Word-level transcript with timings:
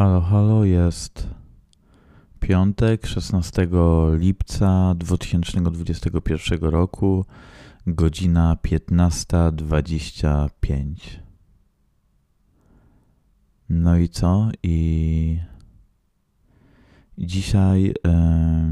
Halo, 0.00 0.20
halo, 0.20 0.64
jest 0.64 1.28
piątek, 2.40 3.06
16 3.06 3.68
lipca 4.12 4.94
2021 4.94 6.60
roku, 6.60 7.24
godzina 7.86 8.56
15.25. 8.62 10.94
No 13.68 13.96
i 13.96 14.08
co? 14.08 14.48
I 14.62 15.38
dzisiaj, 17.18 17.94
e, 18.06 18.70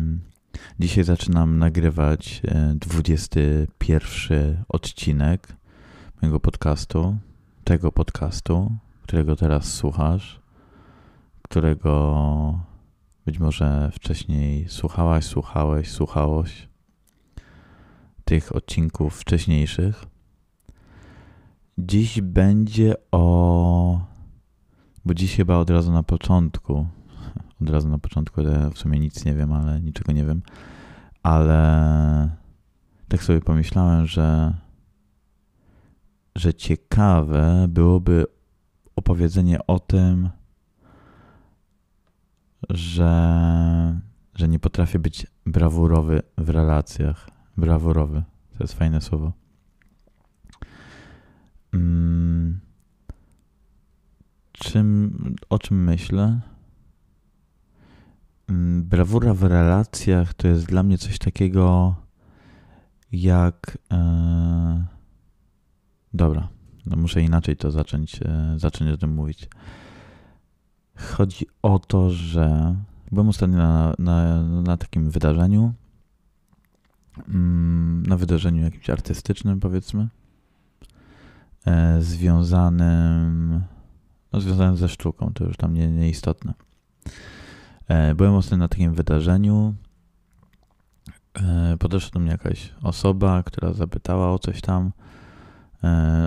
dzisiaj 0.80 1.04
zaczynam 1.04 1.58
nagrywać 1.58 2.42
21 2.74 4.64
odcinek 4.68 5.56
mojego 6.22 6.40
podcastu, 6.40 7.16
tego 7.64 7.92
podcastu, 7.92 8.72
którego 9.02 9.36
teraz 9.36 9.74
słuchasz 9.74 10.47
którego 11.48 12.60
być 13.26 13.38
może 13.38 13.90
wcześniej 13.92 14.68
słuchałaś, 14.68 15.24
słuchałeś, 15.24 15.90
słuchałeś 15.90 16.68
tych 18.24 18.56
odcinków 18.56 19.20
wcześniejszych. 19.20 20.04
Dziś 21.78 22.20
będzie 22.20 22.94
o. 23.12 24.00
Bo 25.04 25.14
dziś 25.14 25.36
chyba 25.36 25.56
od 25.56 25.70
razu 25.70 25.92
na 25.92 26.02
początku. 26.02 26.86
Od 27.62 27.70
razu 27.70 27.88
na 27.88 27.98
początku, 27.98 28.42
w 28.74 28.78
sumie 28.78 28.98
nic 28.98 29.24
nie 29.24 29.34
wiem, 29.34 29.52
ale 29.52 29.80
niczego 29.80 30.12
nie 30.12 30.24
wiem. 30.24 30.42
Ale 31.22 32.30
tak 33.08 33.22
sobie 33.22 33.40
pomyślałem, 33.40 34.06
że, 34.06 34.54
że 36.36 36.54
ciekawe 36.54 37.66
byłoby 37.68 38.26
opowiedzenie 38.96 39.66
o 39.66 39.78
tym, 39.78 40.30
że, 42.70 44.00
że 44.34 44.48
nie 44.48 44.58
potrafię 44.58 44.98
być 44.98 45.26
brawurowy 45.46 46.22
w 46.38 46.48
relacjach. 46.48 47.28
Brawurowy. 47.56 48.22
To 48.58 48.64
jest 48.64 48.74
fajne 48.74 49.00
słowo. 49.00 49.32
Hmm. 51.72 52.60
Czym, 54.52 55.36
o 55.48 55.58
czym 55.58 55.84
myślę? 55.84 56.40
Hmm, 58.46 58.84
brawura 58.84 59.34
w 59.34 59.42
relacjach 59.42 60.34
to 60.34 60.48
jest 60.48 60.66
dla 60.66 60.82
mnie 60.82 60.98
coś 60.98 61.18
takiego 61.18 61.94
jak. 63.12 63.78
E, 63.92 64.86
dobra, 66.14 66.48
no 66.86 66.96
muszę 66.96 67.22
inaczej 67.22 67.56
to 67.56 67.70
zacząć, 67.70 68.20
e, 68.22 68.54
zacząć 68.56 68.90
o 68.90 68.96
tym 68.96 69.14
mówić. 69.14 69.48
Chodzi 70.98 71.46
o 71.62 71.78
to, 71.78 72.10
że 72.10 72.76
byłem 73.12 73.28
ostatnio 73.28 73.56
na, 73.58 73.94
na, 73.98 74.42
na 74.42 74.76
takim 74.76 75.10
wydarzeniu, 75.10 75.72
mm, 77.28 78.06
na 78.06 78.16
wydarzeniu 78.16 78.62
jakimś 78.62 78.90
artystycznym, 78.90 79.60
powiedzmy, 79.60 80.08
e, 81.66 82.02
związanym, 82.02 83.60
no, 84.32 84.40
związanym 84.40 84.76
ze 84.76 84.88
sztuką, 84.88 85.30
to 85.34 85.44
już 85.44 85.56
tam 85.56 85.74
nie, 85.74 85.88
nieistotne. 85.88 86.54
E, 87.88 88.14
byłem 88.14 88.34
ostatnio 88.34 88.58
na 88.58 88.68
takim 88.68 88.94
wydarzeniu. 88.94 89.74
E, 91.34 91.76
podeszła 91.78 92.10
do 92.10 92.20
mnie 92.20 92.30
jakaś 92.30 92.74
osoba, 92.82 93.42
która 93.42 93.72
zapytała 93.72 94.32
o 94.32 94.38
coś 94.38 94.60
tam, 94.60 94.92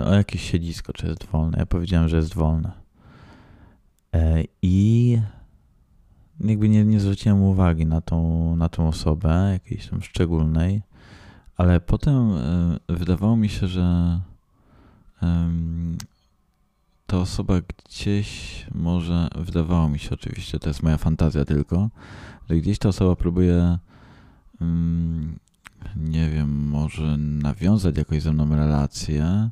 o 0.06 0.14
jakieś 0.14 0.50
siedzisko, 0.50 0.92
czy 0.92 1.06
jest 1.06 1.24
wolne. 1.24 1.58
Ja 1.58 1.66
powiedziałem, 1.66 2.08
że 2.08 2.16
jest 2.16 2.34
wolne. 2.34 2.81
E, 4.14 4.44
I 4.62 5.18
jakby 6.40 6.68
nie, 6.68 6.84
nie 6.84 7.00
zwróciłem 7.00 7.42
uwagi 7.42 7.86
na 7.86 8.00
tą, 8.00 8.56
na 8.56 8.68
tą 8.68 8.88
osobę, 8.88 9.50
jakiejś 9.52 9.88
tam 9.88 10.02
szczególnej, 10.02 10.82
ale 11.56 11.80
potem 11.80 12.32
e, 12.32 12.78
wydawało 12.88 13.36
mi 13.36 13.48
się, 13.48 13.66
że 13.66 14.20
ta 17.06 17.18
osoba 17.18 17.54
gdzieś 17.60 18.66
może, 18.74 19.28
wydawało 19.36 19.88
mi 19.88 19.98
się 19.98 20.10
oczywiście, 20.10 20.58
to 20.58 20.70
jest 20.70 20.82
moja 20.82 20.96
fantazja 20.96 21.44
tylko, 21.44 21.90
że 22.50 22.56
gdzieś 22.56 22.78
ta 22.78 22.88
osoba 22.88 23.16
próbuje, 23.16 23.78
nie 25.96 26.30
wiem, 26.30 26.68
może 26.68 27.16
nawiązać 27.18 27.96
jakoś 27.96 28.22
ze 28.22 28.32
mną 28.32 28.56
relację, 28.56 29.50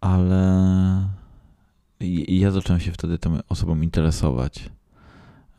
ale 0.00 1.19
i, 2.00 2.38
ja 2.40 2.50
zacząłem 2.50 2.80
się 2.80 2.92
wtedy 2.92 3.18
tą 3.18 3.38
osobą 3.48 3.80
interesować. 3.80 4.70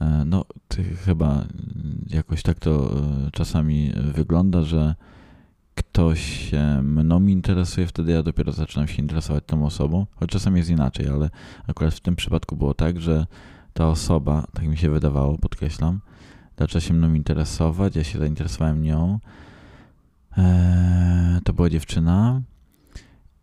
E, 0.01 0.23
no, 0.25 0.45
chyba 1.05 1.45
jakoś 2.07 2.43
tak 2.43 2.59
to 2.59 2.93
e, 3.27 3.31
czasami 3.31 3.91
wygląda, 4.13 4.61
że 4.61 4.95
ktoś 5.75 6.49
się 6.49 6.81
mną 6.83 7.27
interesuje, 7.27 7.87
wtedy 7.87 8.11
ja 8.11 8.23
dopiero 8.23 8.51
zaczynam 8.51 8.87
się 8.87 9.01
interesować 9.01 9.43
tą 9.47 9.65
osobą, 9.65 10.05
choć 10.15 10.29
czasami 10.29 10.57
jest 10.57 10.69
inaczej, 10.69 11.07
ale 11.07 11.29
akurat 11.67 11.93
w 11.93 11.99
tym 11.99 12.15
przypadku 12.15 12.55
było 12.55 12.73
tak, 12.73 13.01
że 13.01 13.25
ta 13.73 13.87
osoba, 13.87 14.47
tak 14.53 14.67
mi 14.67 14.77
się 14.77 14.89
wydawało, 14.89 15.37
podkreślam, 15.37 15.99
zaczęła 16.59 16.81
się 16.81 16.93
mną 16.93 17.13
interesować, 17.13 17.95
ja 17.95 18.03
się 18.03 18.19
zainteresowałem 18.19 18.81
nią. 18.81 19.19
Eee, 20.37 21.41
to 21.43 21.53
była 21.53 21.69
dziewczyna 21.69 22.41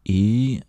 i 0.04 0.60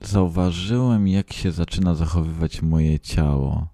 zauważyłem, 0.00 1.08
jak 1.08 1.32
się 1.32 1.52
zaczyna 1.52 1.94
zachowywać 1.94 2.62
moje 2.62 3.00
ciało, 3.00 3.68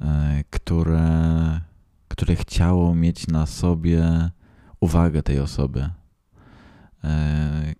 e, 0.00 0.44
które, 0.50 1.60
które 2.08 2.36
chciało 2.36 2.94
mieć 2.94 3.28
na 3.28 3.46
sobie 3.46 4.30
uwagę 4.80 5.22
tej 5.22 5.40
osoby. 5.40 5.90
E, 7.04 7.74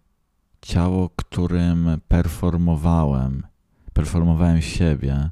ciało, 0.62 1.10
którym 1.16 2.00
performowałem, 2.08 3.42
performowałem 3.92 4.62
siebie. 4.62 5.30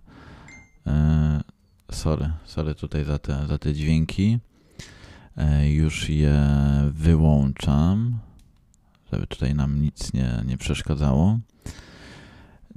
E, 0.87 1.41
sorry, 1.93 2.31
sorry 2.45 2.75
tutaj 2.75 3.05
za 3.05 3.19
te, 3.19 3.47
za 3.47 3.59
te 3.59 3.75
dźwięki. 3.75 4.39
Już 5.65 6.09
je 6.09 6.41
wyłączam, 6.91 8.19
żeby 9.13 9.27
tutaj 9.27 9.55
nam 9.55 9.81
nic 9.83 10.13
nie, 10.13 10.43
nie 10.47 10.59
przeszkadzało. 10.59 11.39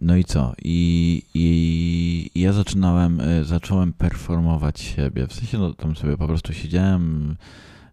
No 0.02 0.16
i 0.16 0.24
co? 0.24 0.53
I, 0.63 1.22
i, 1.34 2.31
i 2.35 2.41
ja 2.41 2.53
zaczynałem, 2.53 3.22
e, 3.22 3.44
zacząłem 3.44 3.94
performować 3.94 4.80
siebie. 4.80 5.28
W 5.28 5.34
sensie, 5.34 5.58
no 5.58 5.74
tam 5.74 5.96
sobie 5.96 6.18
po 6.18 6.28
prostu 6.28 6.53
siedziałem, 6.53 7.35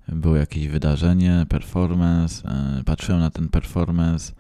było 0.09 0.37
jakieś 0.37 0.69
wydarzenie, 0.69 1.47
performance, 1.49 2.49
e, 2.49 2.85
patrzyłem 2.85 3.21
na 3.21 3.31
ten 3.31 3.49
performance, 3.49 4.33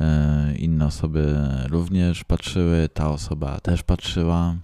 e, 0.00 0.54
inne 0.56 0.86
osoby 0.86 1.34
również 1.68 2.24
patrzyły, 2.24 2.88
ta 2.94 3.10
osoba 3.10 3.60
też 3.60 3.82
patrzyła. 3.82 4.56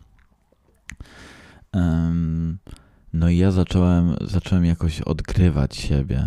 No 3.12 3.28
i 3.28 3.37
ja 3.37 3.50
zacząłem, 3.50 4.16
zacząłem 4.21 4.65
jakoś 4.65 5.00
odgrywać 5.00 5.77
siebie. 5.77 6.25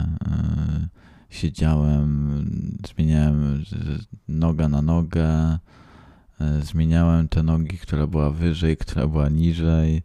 Siedziałem, 1.29 2.45
zmieniałem 2.95 3.63
noga 4.27 4.69
na 4.69 4.81
nogę, 4.81 5.57
zmieniałem 6.61 7.27
te 7.27 7.43
nogi, 7.43 7.77
która 7.77 8.07
była 8.07 8.29
wyżej, 8.29 8.77
która 8.77 9.07
była 9.07 9.29
niżej. 9.29 10.03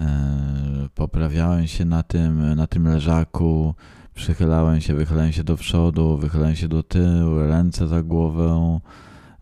E, 0.00 0.88
poprawiałem 0.94 1.66
się 1.66 1.84
na 1.84 2.02
tym, 2.02 2.54
na 2.54 2.66
tym 2.66 2.88
leżaku, 2.88 3.74
przychylałem 4.14 4.80
się, 4.80 4.94
wychylałem 4.94 5.32
się 5.32 5.44
do 5.44 5.56
przodu, 5.56 6.16
wychylałem 6.16 6.56
się 6.56 6.68
do 6.68 6.82
tyłu, 6.82 7.38
ręce 7.38 7.88
za 7.88 8.02
głowę, 8.02 8.80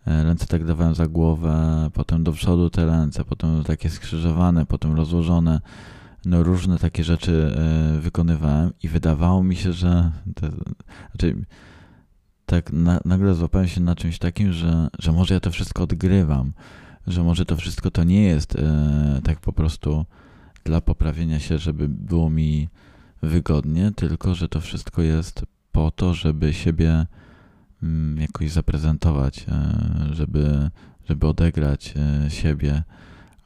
e, 0.07 0.25
ręce 0.25 0.47
tak 0.47 0.65
dawałem 0.65 0.95
za 0.95 1.07
głowę, 1.07 1.89
potem 1.93 2.25
do 2.25 2.33
przodu 2.33 2.71
te 2.71 2.87
ręce, 2.87 3.25
potem 3.25 3.65
takie 3.65 3.91
skrzyżowane, 3.91 4.67
potem 4.67 4.97
rozłożone. 4.97 5.61
No 6.27 6.43
różne 6.43 6.79
takie 6.79 7.05
rzeczy 7.05 7.57
wykonywałem 8.01 8.71
i 8.83 8.89
wydawało 8.89 9.43
mi 9.43 9.57
się, 9.57 9.73
że 9.73 10.11
te, 10.35 10.51
znaczy 11.11 11.45
tak 12.47 12.73
na, 12.73 13.01
nagle 13.05 13.35
złapałem 13.35 13.69
się 13.69 13.81
na 13.81 13.97
czymś 13.97 14.19
takim, 14.19 14.53
że, 14.53 14.89
że 14.99 15.13
może 15.13 15.35
ja 15.35 15.41
to 15.41 15.51
wszystko 15.51 15.83
odgrywam, 15.83 16.53
że 17.07 17.23
może 17.23 17.45
to 17.45 17.57
wszystko 17.57 17.91
to 17.91 18.05
nie 18.05 18.23
jest 18.23 18.57
e, 18.57 19.21
tak 19.25 19.41
po 19.41 19.53
prostu 19.53 20.07
dla 20.65 20.81
poprawienia 20.81 21.41
się, 21.41 21.59
żeby 21.59 21.89
było 21.89 22.31
mi 22.31 22.69
wygodnie, 23.23 23.93
tylko 23.97 24.35
że 24.35 24.49
to 24.49 24.61
wszystko 24.61 25.03
jest 25.03 25.45
po 25.73 25.91
to, 25.91 26.15
żeby 26.15 26.53
siebie 26.53 27.07
mm, 27.83 28.21
jakoś 28.21 28.51
zaprezentować, 28.51 29.47
e, 29.49 30.15
żeby, 30.15 30.71
żeby 31.09 31.27
odegrać 31.27 31.95
e, 31.97 32.31
siebie 32.31 32.83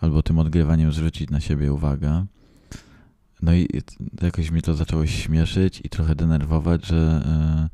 albo 0.01 0.23
tym 0.23 0.39
odgrywaniem 0.39 0.93
zwrócić 0.93 1.31
na 1.31 1.41
siebie 1.41 1.73
uwagę. 1.73 2.27
No 3.43 3.55
i 3.55 3.69
jakoś 4.23 4.51
mi 4.51 4.63
to 4.63 4.75
zaczęło 4.75 5.07
śmieszyć 5.07 5.81
i 5.85 5.89
trochę 5.89 6.15
denerwować, 6.15 6.87
że 6.87 7.23
e, 7.27 7.69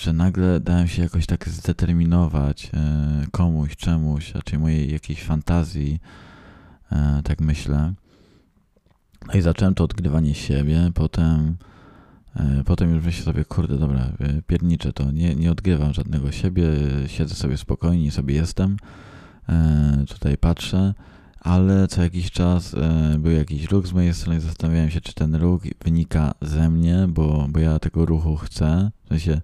że 0.00 0.12
nagle 0.12 0.60
dałem 0.60 0.88
się 0.88 1.02
jakoś 1.02 1.26
tak 1.26 1.48
zdeterminować 1.48 2.70
komuś, 3.30 3.76
czemuś, 3.76 4.34
raczej 4.34 4.58
mojej 4.58 4.92
jakiejś 4.92 5.22
fantazji, 5.22 5.98
tak 7.24 7.40
myślę. 7.40 7.94
No 9.26 9.34
i 9.34 9.42
zacząłem 9.42 9.74
to 9.74 9.84
odgrywanie 9.84 10.34
siebie, 10.34 10.90
potem 10.94 11.56
Potem 12.64 12.94
już 12.94 13.04
myślę 13.04 13.24
sobie, 13.24 13.44
kurde, 13.44 13.78
dobra, 13.78 14.12
pierniczę 14.46 14.92
to, 14.92 15.10
nie, 15.10 15.34
nie 15.34 15.52
odgrywam 15.52 15.94
żadnego 15.94 16.32
siebie, 16.32 16.64
siedzę 17.06 17.34
sobie 17.34 17.56
spokojnie, 17.56 18.10
sobie 18.10 18.34
jestem, 18.34 18.76
tutaj 20.08 20.38
patrzę, 20.38 20.94
ale 21.44 21.88
co 21.88 22.02
jakiś 22.02 22.30
czas 22.30 22.74
e, 22.74 23.16
był 23.18 23.32
jakiś 23.32 23.64
ruch 23.64 23.86
z 23.86 23.92
mojej 23.92 24.14
strony. 24.14 24.40
Zastanawiałem 24.40 24.90
się, 24.90 25.00
czy 25.00 25.14
ten 25.14 25.34
ruch 25.34 25.62
wynika 25.84 26.34
ze 26.42 26.70
mnie, 26.70 27.06
bo, 27.08 27.46
bo 27.48 27.58
ja 27.58 27.78
tego 27.78 28.06
ruchu 28.06 28.36
chcę. 28.36 28.90
W 29.04 29.08
sensie 29.08 29.40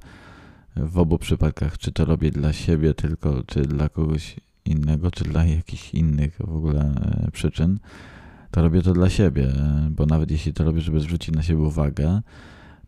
w 0.76 0.98
obu 0.98 1.18
przypadkach, 1.18 1.78
czy 1.78 1.92
to 1.92 2.04
robię 2.04 2.30
dla 2.30 2.52
siebie 2.52 2.94
tylko, 2.94 3.42
czy 3.46 3.62
dla 3.62 3.88
kogoś 3.88 4.36
innego, 4.64 5.10
czy 5.10 5.24
dla 5.24 5.44
jakichś 5.44 5.94
innych 5.94 6.36
w 6.38 6.56
ogóle 6.56 6.80
e, 6.80 7.30
przyczyn, 7.30 7.78
to 8.50 8.62
robię 8.62 8.82
to 8.82 8.92
dla 8.92 9.10
siebie, 9.10 9.48
e, 9.48 9.88
bo 9.90 10.06
nawet 10.06 10.30
jeśli 10.30 10.52
to 10.52 10.64
robię, 10.64 10.80
żeby 10.80 11.00
zwrócić 11.00 11.34
na 11.34 11.42
siebie 11.42 11.60
uwagę, 11.60 12.20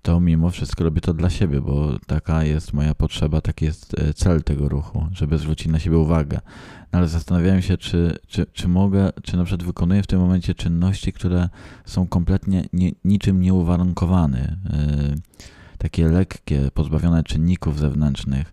to 0.03 0.21
mimo 0.21 0.51
wszystko 0.51 0.85
robię 0.85 1.01
to 1.01 1.15
dla 1.15 1.31
siebie, 1.31 1.61
bo 1.61 1.99
taka 2.07 2.45
jest 2.45 2.73
moja 2.73 2.95
potrzeba, 2.95 3.41
taki 3.41 3.65
jest 3.65 3.97
cel 4.15 4.43
tego 4.43 4.69
ruchu, 4.69 5.07
żeby 5.13 5.39
zwrócić 5.39 5.69
na 5.69 5.79
siebie 5.79 5.99
uwagę. 5.99 6.41
No 6.93 6.99
ale 6.99 7.09
zastanawiałem 7.09 7.63
się, 7.63 7.77
czy, 7.77 8.19
czy, 8.27 8.47
czy 8.53 8.69
mogę, 8.69 9.13
czy 9.23 9.37
na 9.37 9.45
przykład 9.45 9.67
wykonuję 9.67 10.03
w 10.03 10.07
tym 10.07 10.21
momencie 10.21 10.55
czynności, 10.55 11.13
które 11.13 11.49
są 11.85 12.07
kompletnie 12.07 12.65
nie, 12.73 12.93
niczym 13.05 13.41
nieuwarunkowane, 13.41 14.57
yy, 14.73 15.15
takie 15.79 16.09
lekkie, 16.09 16.71
pozbawione 16.75 17.23
czynników 17.23 17.79
zewnętrznych. 17.79 18.53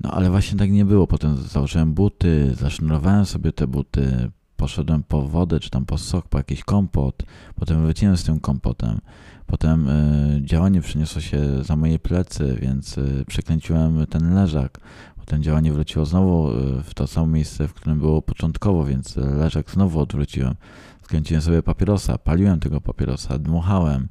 No 0.00 0.10
ale 0.10 0.30
właśnie 0.30 0.58
tak 0.58 0.70
nie 0.70 0.84
było. 0.84 1.06
Potem 1.06 1.36
założyłem 1.36 1.94
buty, 1.94 2.54
zasznurowałem 2.54 3.26
sobie 3.26 3.52
te 3.52 3.66
buty, 3.66 4.30
poszedłem 4.62 5.02
po 5.02 5.22
wodę, 5.22 5.60
czy 5.60 5.70
tam 5.70 5.86
po 5.86 5.98
sok, 5.98 6.28
po 6.28 6.38
jakiś 6.38 6.64
kompot, 6.64 7.22
potem 7.54 7.82
wróciłem 7.82 8.16
z 8.16 8.24
tym 8.24 8.40
kompotem. 8.40 8.98
Potem 9.46 9.88
y, 9.88 10.40
działanie 10.44 10.80
przyniosło 10.80 11.20
się 11.20 11.64
za 11.64 11.76
moje 11.76 11.98
plecy, 11.98 12.58
więc 12.60 12.98
y, 12.98 13.24
przekręciłem 13.26 14.06
ten 14.06 14.34
leżak. 14.34 14.80
Potem 15.16 15.42
działanie 15.42 15.72
wróciło 15.72 16.04
znowu 16.04 16.50
e, 16.50 16.82
w 16.82 16.94
to 16.94 17.06
samo 17.06 17.26
miejsce, 17.26 17.68
w 17.68 17.74
którym 17.74 17.98
było 17.98 18.22
początkowo, 18.22 18.84
więc 18.84 19.16
leżak 19.16 19.70
znowu 19.70 20.00
odwróciłem. 20.00 20.54
Skręciłem 21.02 21.42
sobie 21.42 21.62
papierosa, 21.62 22.18
paliłem 22.18 22.60
tego 22.60 22.80
papierosa, 22.80 23.38
dmuchałem. 23.38 24.08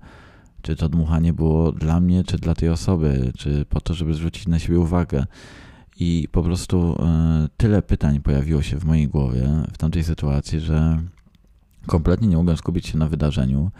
Czy 0.61 0.75
to 0.75 0.89
dmuchanie 0.89 1.33
było 1.33 1.71
dla 1.71 1.99
mnie, 1.99 2.23
czy 2.23 2.37
dla 2.37 2.55
tej 2.55 2.69
osoby, 2.69 3.31
czy 3.37 3.65
po 3.65 3.81
to, 3.81 3.93
żeby 3.93 4.13
zwrócić 4.13 4.47
na 4.47 4.59
siebie 4.59 4.79
uwagę. 4.79 5.25
I 5.99 6.27
po 6.31 6.43
prostu 6.43 6.93
y, 7.45 7.49
tyle 7.57 7.81
pytań 7.81 8.19
pojawiło 8.19 8.61
się 8.61 8.77
w 8.77 8.85
mojej 8.85 9.07
głowie 9.07 9.49
w 9.73 9.77
tamtej 9.77 10.03
sytuacji, 10.03 10.59
że 10.59 11.03
kompletnie 11.87 12.27
nie 12.27 12.37
mogłem 12.37 12.57
skupić 12.57 12.87
się 12.87 12.97
na 12.97 13.07
wydarzeniu. 13.07 13.71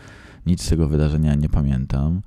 Nic 0.46 0.64
z 0.64 0.70
tego 0.70 0.88
wydarzenia 0.88 1.36
nie 1.36 1.50
pamiętam 1.50 2.22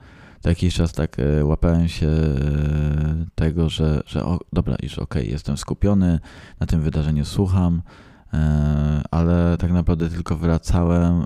to 0.45 0.49
jakiś 0.49 0.75
czas 0.75 0.93
tak 0.93 1.17
e, 1.19 1.45
łapałem 1.45 1.89
się 1.89 2.07
e, 2.07 3.27
tego, 3.35 3.69
że, 3.69 4.03
że 4.07 4.25
o, 4.25 4.41
dobra, 4.53 4.77
już 4.83 4.99
okej, 4.99 5.23
okay, 5.23 5.33
jestem 5.33 5.57
skupiony, 5.57 6.21
na 6.61 6.67
tym 6.67 6.81
wydarzeniu 6.81 7.25
słucham, 7.25 7.83
e, 8.33 9.03
ale 9.11 9.57
tak 9.59 9.73
naprawdę 9.73 10.09
tylko 10.09 10.37
wracałem, 10.37 11.25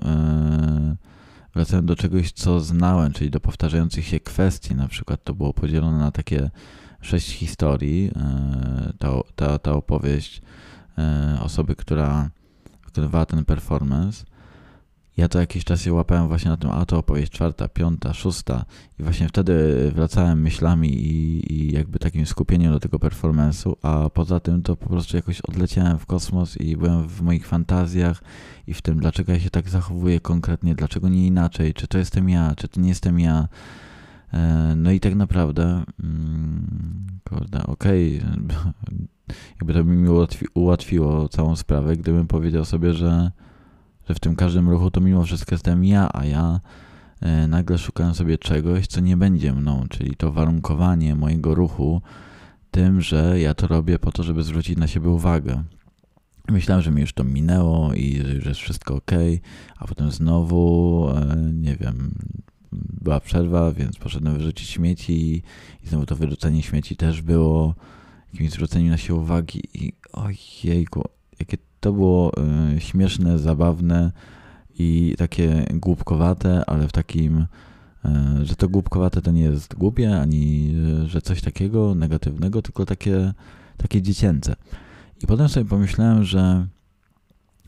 wracałem 1.53 1.85
do 1.85 1.95
czegoś, 1.95 2.31
co 2.31 2.59
znałem, 2.59 3.13
czyli 3.13 3.29
do 3.29 3.39
powtarzających 3.39 4.05
się 4.05 4.19
kwestii. 4.19 4.75
Na 4.75 4.87
przykład 4.87 5.23
to 5.23 5.33
było 5.33 5.53
podzielone 5.53 5.97
na 5.99 6.11
takie 6.11 6.49
sześć 7.01 7.31
historii. 7.31 8.11
Ta, 8.99 9.09
ta, 9.35 9.59
ta 9.59 9.73
opowieść 9.73 10.41
osoby, 11.41 11.75
która 11.75 12.29
wykonywała 12.85 13.25
ten 13.25 13.45
performance 13.45 14.25
ja 15.19 15.27
to 15.27 15.39
jakiś 15.39 15.63
czas 15.63 15.81
się 15.81 15.93
łapałem 15.93 16.27
właśnie 16.27 16.51
na 16.51 16.57
tym, 16.57 16.69
a 16.69 16.85
to 16.85 16.97
opowieść 16.97 17.31
czwarta, 17.31 17.69
piąta, 17.69 18.13
szósta 18.13 18.65
i 18.99 19.03
właśnie 19.03 19.27
wtedy 19.27 19.53
wracałem 19.95 20.41
myślami 20.41 20.93
i, 20.93 21.53
i 21.53 21.71
jakby 21.71 21.99
takim 21.99 22.25
skupieniem 22.25 22.73
do 22.73 22.79
tego 22.79 22.97
performance'u, 22.97 23.75
a 23.81 24.09
poza 24.09 24.39
tym 24.39 24.61
to 24.61 24.75
po 24.75 24.89
prostu 24.89 25.17
jakoś 25.17 25.41
odleciałem 25.41 25.99
w 25.99 26.05
kosmos 26.05 26.57
i 26.57 26.77
byłem 26.77 27.07
w 27.07 27.21
moich 27.21 27.47
fantazjach 27.47 28.23
i 28.67 28.73
w 28.73 28.81
tym, 28.81 28.99
dlaczego 28.99 29.31
ja 29.31 29.39
się 29.39 29.49
tak 29.49 29.69
zachowuję 29.69 30.19
konkretnie, 30.19 30.75
dlaczego 30.75 31.09
nie 31.09 31.27
inaczej, 31.27 31.73
czy 31.73 31.87
to 31.87 31.97
jestem 31.97 32.29
ja, 32.29 32.53
czy 32.57 32.67
to 32.67 32.81
nie 32.81 32.89
jestem 32.89 33.19
ja. 33.19 33.47
E, 34.33 34.73
no 34.75 34.91
i 34.91 34.99
tak 34.99 35.15
naprawdę, 35.15 35.83
mm, 36.03 37.07
kurde, 37.29 37.63
okej, 37.63 38.21
okay, 38.21 38.73
jakby 39.57 39.73
to 39.73 39.83
by 39.83 39.95
mi 39.95 40.09
ułatwiło 40.53 41.29
całą 41.29 41.55
sprawę, 41.55 41.95
gdybym 41.95 42.27
powiedział 42.27 42.65
sobie, 42.65 42.93
że 42.93 43.31
że 44.09 44.15
w 44.15 44.19
tym 44.19 44.35
każdym 44.35 44.69
ruchu 44.69 44.91
to 44.91 45.01
mimo 45.01 45.23
wszystko 45.23 45.55
jestem 45.55 45.85
ja, 45.85 46.09
a 46.13 46.25
ja 46.25 46.59
e, 47.21 47.47
nagle 47.47 47.77
szukam 47.77 48.15
sobie 48.15 48.37
czegoś, 48.37 48.87
co 48.87 49.01
nie 49.01 49.17
będzie 49.17 49.53
mną, 49.53 49.85
czyli 49.89 50.15
to 50.15 50.31
warunkowanie 50.31 51.15
mojego 51.15 51.55
ruchu 51.55 52.01
tym, 52.71 53.01
że 53.01 53.39
ja 53.39 53.53
to 53.53 53.67
robię 53.67 53.99
po 53.99 54.11
to, 54.11 54.23
żeby 54.23 54.43
zwrócić 54.43 54.77
na 54.77 54.87
siebie 54.87 55.09
uwagę. 55.09 55.63
Myślałem, 56.47 56.83
że 56.83 56.91
mi 56.91 57.01
już 57.01 57.13
to 57.13 57.23
minęło 57.23 57.93
i 57.93 58.21
że 58.25 58.33
już 58.33 58.45
jest 58.45 58.59
wszystko 58.59 58.95
ok, 58.95 59.11
a 59.77 59.87
potem 59.87 60.11
znowu, 60.11 61.09
e, 61.09 61.35
nie 61.53 61.75
wiem, 61.75 62.15
była 62.71 63.19
przerwa, 63.19 63.71
więc 63.71 63.97
poszedłem 63.97 64.37
wyrzucić 64.37 64.69
śmieci 64.69 65.43
i 65.83 65.87
znowu 65.87 66.05
to 66.05 66.15
wyrzucenie 66.15 66.63
śmieci 66.63 66.95
też 66.95 67.21
było 67.21 67.75
jakimś 68.33 68.51
zwróceniem 68.51 68.89
na 68.89 68.97
siebie 68.97 69.15
uwagi 69.15 69.61
i 69.73 69.93
ojejku, 70.13 71.03
jakie 71.39 71.57
to 71.79 71.93
było 71.93 72.31
y, 72.75 72.81
śmieszne, 72.81 73.39
zabawne 73.39 74.11
i 74.79 75.15
takie 75.17 75.65
głupkowate, 75.73 76.65
ale 76.67 76.87
w 76.87 76.91
takim, 76.91 77.37
y, 78.05 78.45
że 78.45 78.55
to 78.55 78.69
głupkowate 78.69 79.21
to 79.21 79.31
nie 79.31 79.41
jest 79.41 79.75
głupie, 79.75 80.19
ani 80.19 80.73
y, 81.03 81.07
że 81.07 81.21
coś 81.21 81.41
takiego 81.41 81.95
negatywnego, 81.95 82.61
tylko 82.61 82.85
takie, 82.85 83.33
takie 83.77 84.01
dziecięce. 84.01 84.55
I 85.23 85.27
potem 85.27 85.49
sobie 85.49 85.65
pomyślałem, 85.65 86.23
że 86.23 86.67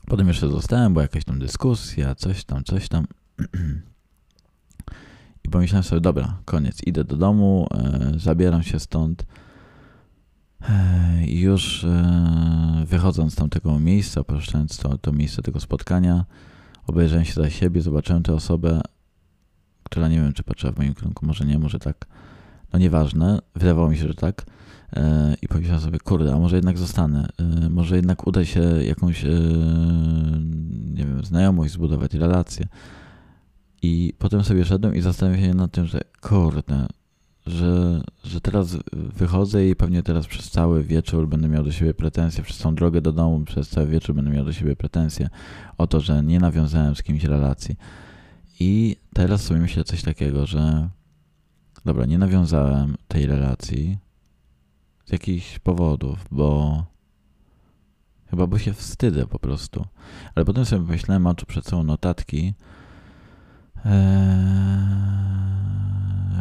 potem 0.07 0.27
jeszcze 0.27 0.49
zostałem, 0.49 0.93
była 0.93 1.03
jakaś 1.03 1.23
tam 1.23 1.39
dyskusja, 1.39 2.15
coś 2.15 2.43
tam, 2.43 2.63
coś 2.63 2.87
tam. 2.89 3.05
I 5.43 5.49
pomyślałem 5.49 5.83
sobie, 5.83 6.01
dobra, 6.01 6.37
koniec, 6.45 6.87
idę 6.87 7.03
do 7.03 7.17
domu, 7.17 7.67
zabieram 8.17 8.63
się 8.63 8.79
stąd 8.79 9.25
i 11.27 11.39
już 11.39 11.83
e, 11.83 12.83
wychodząc 12.85 13.33
z 13.33 13.35
tamtego 13.35 13.79
miejsca, 13.79 14.21
opuszczając 14.21 14.77
to, 14.77 14.97
to 14.97 15.11
miejsce 15.11 15.41
tego 15.41 15.59
spotkania, 15.59 16.25
obejrzałem 16.87 17.25
się 17.25 17.33
za 17.33 17.49
siebie, 17.49 17.81
zobaczyłem 17.81 18.23
tę 18.23 18.33
osobę, 18.33 18.81
która 19.83 20.07
nie 20.07 20.15
wiem, 20.21 20.33
czy 20.33 20.43
patrzyła 20.43 20.73
w 20.73 20.77
moim 20.77 20.93
kierunku, 20.93 21.25
może 21.25 21.45
nie, 21.45 21.59
może 21.59 21.79
tak. 21.79 22.05
No 22.73 22.79
nieważne, 22.79 23.39
wydawało 23.55 23.89
mi 23.89 23.97
się, 23.97 24.07
że 24.07 24.13
tak. 24.13 24.45
E, 24.93 25.35
I 25.41 25.47
pomyślałem 25.47 25.81
sobie, 25.81 25.99
kurde, 25.99 26.33
a 26.33 26.39
może 26.39 26.55
jednak 26.55 26.77
zostanę, 26.77 27.27
e, 27.39 27.69
może 27.69 27.95
jednak 27.95 28.27
uda 28.27 28.45
się 28.45 28.61
jakąś, 28.61 29.23
nie 30.93 31.05
wiem, 31.05 31.25
znajomość 31.25 31.73
zbudować, 31.73 32.13
relację. 32.13 32.67
I 33.81 34.13
potem 34.17 34.43
sobie 34.43 34.65
szedłem 34.65 34.95
i 34.95 35.01
zastanawiałem 35.01 35.45
się 35.45 35.53
nad 35.53 35.71
tym, 35.71 35.85
że 35.85 36.01
kurde, 36.21 36.87
że, 37.45 38.03
że 38.23 38.41
teraz 38.41 38.77
wychodzę 38.93 39.67
i 39.67 39.75
pewnie 39.75 40.03
teraz 40.03 40.27
przez 40.27 40.49
cały 40.49 40.83
wieczór 40.83 41.27
będę 41.27 41.47
miał 41.47 41.63
do 41.63 41.71
siebie 41.71 41.93
pretensje, 41.93 42.43
przez 42.43 42.57
tą 42.57 42.75
drogę 42.75 43.01
do 43.01 43.11
domu, 43.11 43.45
przez 43.45 43.69
cały 43.69 43.87
wieczór 43.87 44.15
będę 44.15 44.31
miał 44.31 44.45
do 44.45 44.53
siebie 44.53 44.75
pretensje 44.75 45.29
o 45.77 45.87
to, 45.87 45.99
że 45.99 46.23
nie 46.23 46.39
nawiązałem 46.39 46.95
z 46.95 47.03
kimś 47.03 47.23
relacji. 47.23 47.75
I 48.59 48.95
teraz 49.13 49.41
sobie 49.41 49.59
myślę 49.59 49.83
coś 49.83 50.01
takiego, 50.01 50.45
że 50.45 50.89
dobra, 51.85 52.05
nie 52.05 52.17
nawiązałem 52.17 52.97
tej 53.07 53.25
relacji 53.25 53.97
z 55.05 55.11
jakichś 55.11 55.59
powodów, 55.59 56.25
bo 56.31 56.83
chyba 58.29 58.47
bo 58.47 58.59
się 58.59 58.73
wstydzę 58.73 59.27
po 59.27 59.39
prostu. 59.39 59.85
Ale 60.35 60.45
potem 60.45 60.65
sobie 60.65 60.85
myślałem, 60.85 61.23
mam 61.23 61.35
tu 61.35 61.45
przed 61.45 61.65
sobą 61.65 61.83
notatki, 61.83 62.53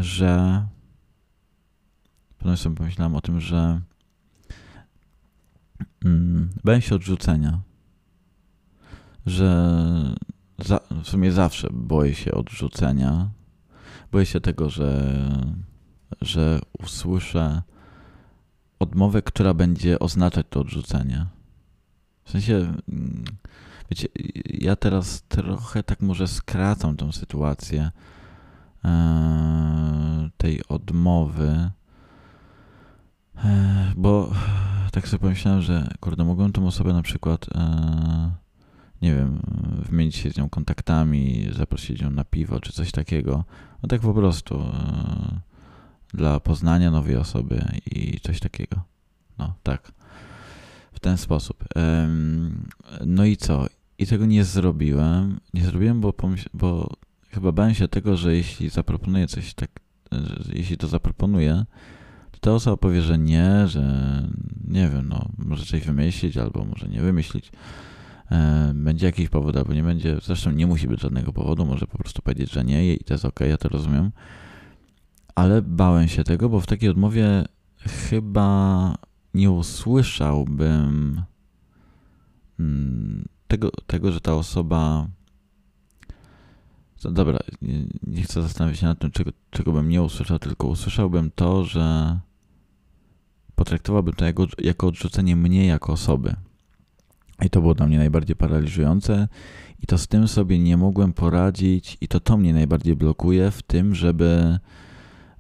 że 0.00 0.62
Potem 2.40 2.56
sobie 2.56 2.76
pomyślałem 2.76 3.16
o 3.16 3.20
tym, 3.20 3.40
że 3.40 3.80
mm, 6.04 6.50
bałem 6.64 6.80
się 6.80 6.94
odrzucenia. 6.94 7.60
Że 9.26 9.76
za, 10.58 10.80
w 11.02 11.08
sumie 11.08 11.32
zawsze 11.32 11.68
boję 11.72 12.14
się 12.14 12.32
odrzucenia. 12.32 13.30
Boję 14.12 14.26
się 14.26 14.40
tego, 14.40 14.70
że, 14.70 15.14
że 16.20 16.60
usłyszę 16.78 17.62
odmowę, 18.78 19.22
która 19.22 19.54
będzie 19.54 19.98
oznaczać 19.98 20.46
to 20.50 20.60
odrzucenie. 20.60 21.26
W 22.24 22.30
sensie, 22.30 22.54
mm, 22.54 23.24
wiecie, 23.90 24.08
ja 24.44 24.76
teraz 24.76 25.22
trochę 25.22 25.82
tak 25.82 26.00
może 26.00 26.28
skracam 26.28 26.96
tą 26.96 27.12
sytuację 27.12 27.90
e, 28.84 30.30
tej 30.36 30.66
odmowy 30.68 31.70
E, 33.44 33.92
bo 33.96 34.32
tak 34.92 35.08
sobie 35.08 35.20
pomyślałem, 35.20 35.62
że 35.62 35.88
kurde, 36.00 36.24
mogłem 36.24 36.52
tą 36.52 36.66
osobę 36.66 36.92
na 36.92 37.02
przykład, 37.02 37.46
e, 37.54 38.30
nie 39.02 39.14
wiem, 39.14 39.40
wymienić 39.88 40.16
się 40.16 40.30
z 40.30 40.36
nią 40.36 40.48
kontaktami, 40.48 41.48
zaprosić 41.52 42.00
ją 42.00 42.10
na 42.10 42.24
piwo 42.24 42.60
czy 42.60 42.72
coś 42.72 42.92
takiego. 42.92 43.44
No 43.82 43.88
tak 43.88 44.00
po 44.00 44.14
prostu 44.14 44.64
dla 46.14 46.40
poznania 46.40 46.90
nowej 46.90 47.16
osoby 47.16 47.64
i 47.86 48.20
coś 48.20 48.40
takiego. 48.40 48.80
No 49.38 49.54
tak. 49.62 49.92
W 50.92 51.00
ten 51.00 51.16
sposób. 51.16 51.64
No 53.06 53.24
i 53.24 53.36
co? 53.36 53.66
I 54.00 54.06
tego 54.06 54.26
nie 54.26 54.44
zrobiłem. 54.44 55.40
Nie 55.54 55.64
zrobiłem, 55.64 56.00
bo, 56.00 56.14
bo 56.54 56.96
chyba 57.30 57.52
bałem 57.52 57.74
się 57.74 57.88
tego, 57.88 58.16
że 58.16 58.34
jeśli 58.34 58.68
zaproponuję 58.68 59.26
coś 59.26 59.54
tak, 59.54 59.70
jeśli 60.52 60.76
to 60.76 60.88
zaproponuję, 60.88 61.64
ta 62.40 62.52
osoba 62.52 62.76
powie, 62.76 63.02
że 63.02 63.18
nie, 63.18 63.68
że 63.68 63.82
nie 64.68 64.88
wiem, 64.88 65.08
no, 65.08 65.28
może 65.38 65.64
coś 65.64 65.86
wymyślić 65.86 66.36
albo 66.36 66.64
może 66.64 66.88
nie 66.88 67.00
wymyślić. 67.00 67.52
E, 68.30 68.72
będzie 68.74 69.06
jakiś 69.06 69.28
powód 69.28 69.56
albo 69.56 69.74
nie 69.74 69.82
będzie. 69.82 70.18
Zresztą 70.22 70.50
nie 70.50 70.66
musi 70.66 70.88
być 70.88 71.00
żadnego 71.00 71.32
powodu, 71.32 71.66
może 71.66 71.86
po 71.86 71.98
prostu 71.98 72.22
powiedzieć, 72.22 72.52
że 72.52 72.64
nie 72.64 72.94
i 72.94 73.04
to 73.04 73.14
jest 73.14 73.24
ok, 73.24 73.40
ja 73.40 73.56
to 73.56 73.68
rozumiem. 73.68 74.10
Ale 75.34 75.62
bałem 75.62 76.08
się 76.08 76.24
tego, 76.24 76.48
bo 76.48 76.60
w 76.60 76.66
takiej 76.66 76.88
odmowie 76.88 77.44
chyba 77.78 78.94
nie 79.34 79.50
usłyszałbym 79.50 81.22
mm, 82.60 83.28
tego, 83.50 83.70
tego 83.86 84.12
że 84.12 84.20
ta 84.20 84.34
osoba. 84.34 85.08
Dobra, 87.04 87.38
nie, 87.62 87.84
nie 88.06 88.22
chcę 88.22 88.42
zastanawiać 88.42 88.78
się 88.78 88.86
nad 88.86 88.98
tym, 88.98 89.10
czego, 89.10 89.30
czego 89.50 89.72
bym 89.72 89.88
nie 89.88 90.02
usłyszał, 90.02 90.38
tylko 90.38 90.66
usłyszałbym 90.66 91.30
to, 91.34 91.64
że 91.64 92.18
potraktowałbym 93.54 94.14
to 94.14 94.24
jako, 94.24 94.46
jako 94.58 94.86
odrzucenie 94.86 95.36
mnie 95.36 95.66
jako 95.66 95.92
osoby. 95.92 96.36
I 97.42 97.50
to 97.50 97.60
było 97.60 97.74
dla 97.74 97.86
mnie 97.86 97.98
najbardziej 97.98 98.36
paraliżujące, 98.36 99.28
i 99.82 99.86
to 99.86 99.98
z 99.98 100.06
tym 100.06 100.28
sobie 100.28 100.58
nie 100.58 100.76
mogłem 100.76 101.12
poradzić, 101.12 101.96
i 102.00 102.08
to 102.08 102.20
to 102.20 102.36
mnie 102.36 102.52
najbardziej 102.52 102.96
blokuje 102.96 103.50
w 103.50 103.62
tym, 103.62 103.94
żeby 103.94 104.58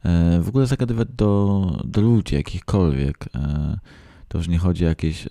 e, 0.04 0.40
w 0.40 0.48
ogóle 0.48 0.66
zagadywać 0.66 1.08
do, 1.08 1.82
do 1.84 2.00
ludzi 2.00 2.34
jakichkolwiek. 2.34 3.28
E, 4.30 4.32
to 4.32 4.38
już 4.38 4.48
nie 4.48 4.58
chodzi 4.58 4.84
o 4.84 4.88
jakieś 4.88 5.26
e, 5.26 5.28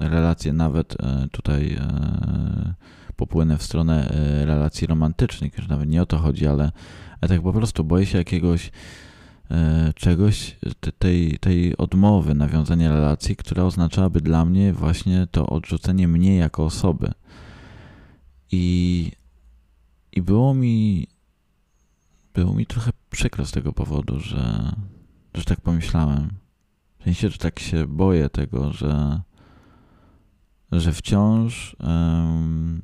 relacje, 0.00 0.52
nawet 0.52 0.96
tutaj 1.32 1.78
popłynę 3.16 3.58
w 3.58 3.62
stronę 3.62 4.12
relacji 4.44 4.86
romantycznych, 4.86 5.58
już 5.58 5.68
nawet 5.68 5.88
nie 5.88 6.02
o 6.02 6.06
to 6.06 6.18
chodzi, 6.18 6.46
ale, 6.46 6.72
tak 7.20 7.42
po 7.42 7.52
prostu 7.52 7.84
boję 7.84 8.06
się 8.06 8.18
jakiegoś 8.18 8.70
E, 9.50 9.92
czegoś, 9.94 10.56
tej, 10.98 11.38
tej 11.38 11.76
odmowy, 11.76 12.34
nawiązania 12.34 12.90
relacji, 12.90 13.36
która 13.36 13.64
oznaczałaby 13.64 14.20
dla 14.20 14.44
mnie 14.44 14.72
właśnie 14.72 15.26
to 15.30 15.46
odrzucenie 15.46 16.08
mnie 16.08 16.36
jako 16.36 16.64
osoby. 16.64 17.12
I, 18.52 19.12
i 20.12 20.22
było 20.22 20.54
mi 20.54 21.06
było 22.34 22.54
mi 22.54 22.66
trochę 22.66 22.90
przykro 23.10 23.46
z 23.46 23.50
tego 23.50 23.72
powodu, 23.72 24.20
że, 24.20 24.72
że 25.34 25.44
tak 25.44 25.60
pomyślałem. 25.60 26.30
Sensie, 27.08 27.28
że 27.28 27.38
tak 27.38 27.58
się 27.60 27.86
boję 27.86 28.30
tego, 28.30 28.72
że, 28.72 29.20
że 30.72 30.92
wciąż 30.92 31.76
um, 31.80 32.82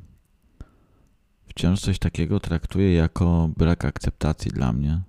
wciąż 1.46 1.80
coś 1.80 1.98
takiego 1.98 2.40
traktuję 2.40 2.94
jako 2.94 3.50
brak 3.56 3.84
akceptacji 3.84 4.50
dla 4.50 4.72
mnie. 4.72 5.00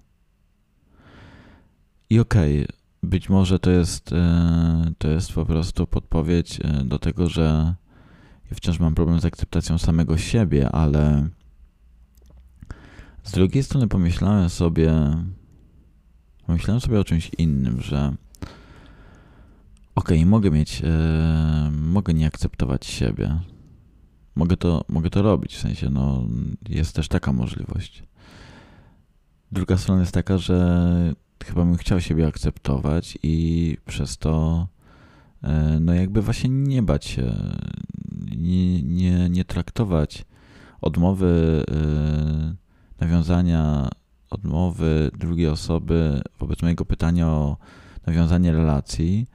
I 2.10 2.20
okej, 2.20 2.64
okay, 2.64 2.76
być 3.04 3.30
może 3.30 3.60
to 3.60 3.70
jest, 3.70 4.14
e, 4.14 4.92
to 4.98 5.08
jest 5.08 5.34
po 5.34 5.46
prostu 5.46 5.88
podpowiedź 5.88 6.60
e, 6.64 6.84
do 6.84 7.00
tego, 7.00 7.30
że 7.30 7.76
ja 8.52 8.56
wciąż 8.56 8.80
mam 8.80 8.96
problem 8.96 9.20
z 9.20 9.26
akceptacją 9.26 9.78
samego 9.78 10.18
siebie, 10.18 10.70
ale 10.70 11.30
z 13.24 13.32
drugiej 13.32 13.64
strony 13.64 13.88
pomyślałem 13.88 14.50
sobie, 14.50 14.94
pomyślałem 16.46 16.82
sobie 16.82 17.00
o 17.00 17.04
czymś 17.04 17.32
innym, 17.38 17.82
że 17.82 18.16
okej, 19.96 20.18
okay, 20.18 20.26
mogę 20.26 20.52
mieć, 20.52 20.82
e, 20.84 21.72
mogę 21.72 22.14
nie 22.14 22.28
akceptować 22.28 22.86
siebie. 22.86 23.40
Mogę 24.36 24.58
to, 24.58 24.86
mogę 24.90 25.10
to 25.10 25.22
robić, 25.22 25.56
w 25.56 25.60
sensie, 25.60 25.90
no, 25.90 26.28
jest 26.70 26.96
też 26.96 27.08
taka 27.08 27.34
możliwość. 27.34 28.04
Druga 29.52 29.78
strona 29.78 30.02
jest 30.02 30.14
taka, 30.14 30.38
że 30.38 31.14
chyba 31.44 31.66
bym 31.66 31.78
chciał 31.78 32.02
siebie 32.02 32.28
akceptować 32.28 33.18
i 33.24 33.78
przez 33.86 34.18
to 34.18 34.68
e, 35.44 35.78
no 35.82 35.94
jakby 35.94 36.22
właśnie 36.22 36.50
nie 36.50 36.82
bać 36.84 37.06
się, 37.06 37.34
nie, 38.38 38.82
nie, 38.84 39.30
nie 39.30 39.46
traktować 39.46 40.26
odmowy, 40.82 41.64
e, 41.72 42.56
nawiązania 43.00 43.90
odmowy 44.30 45.12
drugiej 45.20 45.48
osoby 45.48 46.22
wobec 46.40 46.62
mojego 46.62 46.86
pytania 46.86 47.28
o 47.28 47.58
nawiązanie 48.08 48.52
relacji, 48.52 49.28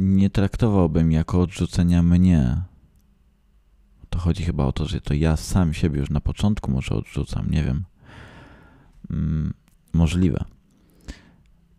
nie 0.00 0.30
traktowałbym 0.30 1.12
jako 1.12 1.40
odrzucenia 1.40 2.02
mnie. 2.02 2.62
To 4.10 4.18
chodzi 4.18 4.44
chyba 4.44 4.64
o 4.64 4.72
to, 4.72 4.86
że 4.86 5.00
to 5.00 5.14
ja 5.14 5.36
sam 5.36 5.74
siebie 5.74 6.00
już 6.00 6.10
na 6.10 6.20
początku 6.20 6.70
może 6.70 6.94
odrzucam, 6.94 7.50
nie 7.50 7.64
wiem. 7.64 7.84
Mm, 9.10 9.54
możliwe. 9.92 10.44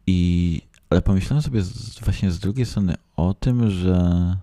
I, 0.08 0.62
ale 0.90 1.02
pomyślałem 1.02 1.42
sobie 1.42 1.62
z, 1.62 2.00
właśnie 2.00 2.32
z 2.32 2.40
drugiej 2.40 2.66
strony 2.66 2.96
o 3.16 3.34
tym, 3.34 3.70
że, 3.70 4.38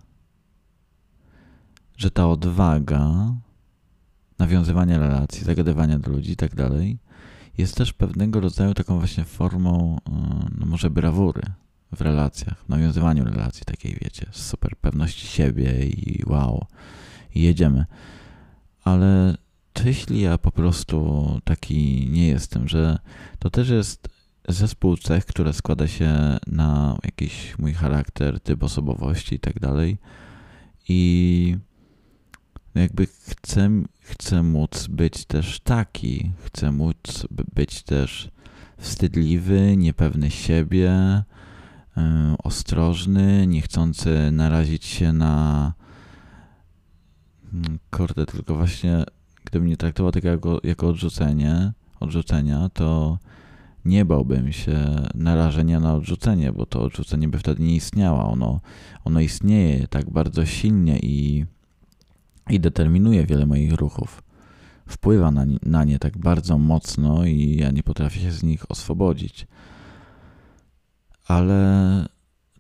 że 1.97 2.11
ta 2.11 2.29
odwaga 2.29 3.35
nawiązywania 4.39 4.99
relacji, 4.99 5.45
zagadywania 5.45 5.99
do 5.99 6.11
ludzi 6.11 6.33
i 6.33 6.37
tak 6.37 6.55
dalej, 6.55 6.99
jest 7.59 7.77
też 7.77 7.93
pewnego 7.93 8.41
rodzaju 8.41 8.75
taką 8.75 8.99
właśnie 8.99 9.25
formą, 9.25 9.99
e, 10.07 10.11
no 10.59 10.67
może 10.67 10.91
brawury 10.91 11.43
w 11.93 12.01
relacjach, 12.01 12.65
w 12.65 12.69
nawiązywaniu 12.69 13.25
relacji 13.25 13.65
takiej, 13.65 13.99
wiecie, 14.03 14.27
super 14.33 14.77
pewności 14.77 15.27
siebie 15.27 15.87
i 15.87 16.23
wow, 16.27 16.67
jedziemy. 17.35 17.85
Ale 18.85 19.37
czy 19.73 19.87
jeśli 19.87 20.21
ja 20.21 20.39
po 20.39 20.53
prostu 20.53 21.41
taki 21.45 22.09
nie 22.11 22.29
jestem, 22.29 22.69
że 22.69 22.99
to 23.39 23.51
też 23.51 23.69
jest 23.69 24.09
zespół 24.49 24.97
cech, 24.97 25.27
które 25.27 25.53
składa 25.53 25.87
się 25.87 26.39
na 26.47 26.99
jakiś 27.05 27.59
mój 27.59 27.73
charakter, 27.73 28.41
typ 28.41 28.63
osobowości 28.63 29.35
i 29.35 29.41
tak 29.41 29.61
dalej. 29.61 29.99
I 30.89 31.57
jakby 32.75 33.07
chcę, 33.07 33.71
chcę 34.01 34.43
móc 34.43 34.87
być 34.87 35.25
też 35.25 35.61
taki, 35.61 36.33
chcę 36.45 36.73
móc 36.73 37.27
być 37.55 37.83
też 37.83 38.31
wstydliwy, 38.79 39.77
niepewny 39.77 40.31
siebie, 40.31 40.93
ostrożny, 42.45 43.47
niechcący 43.47 44.31
narazić 44.33 44.85
się 44.85 45.13
na 45.13 45.73
hmm, 47.51 47.79
kurde, 47.91 48.27
tylko 48.27 48.55
właśnie 48.55 49.05
gdybym 49.45 49.69
nie 49.69 49.77
traktował 49.77 50.13
tego 50.13 50.29
jako, 50.29 50.61
jako 50.65 50.89
odrzucenie, 50.89 51.73
odrzucenia, 52.01 52.69
to 52.69 53.19
nie 53.85 54.05
bałbym 54.05 54.53
się 54.53 55.07
narażenia 55.15 55.81
na 55.81 55.95
odrzucenie, 55.95 56.53
bo 56.53 56.67
to 56.67 56.83
odrzucenie 56.83 57.29
by 57.29 57.39
wtedy 57.39 57.63
nie 57.63 57.75
istniało. 57.75 58.31
Ono, 58.31 58.61
ono 59.05 59.21
istnieje 59.21 59.89
tak 59.89 60.11
bardzo 60.11 60.47
silnie 60.47 60.99
i, 60.99 61.47
i 62.51 62.61
determinuje 62.61 63.27
wiele 63.27 63.47
moich 63.47 63.73
ruchów. 63.73 64.23
Wpływa 64.87 65.31
na, 65.31 65.47
na 65.63 65.85
nie 65.85 65.99
tak 65.99 66.19
bardzo 66.19 66.59
mocno 66.59 67.25
i 67.25 67.57
ja 67.57 67.71
nie 67.71 67.83
potrafię 67.83 68.21
się 68.21 68.33
z 68.33 68.43
nich 68.43 68.71
oswobodzić. 68.71 69.47
Ale 71.29 72.09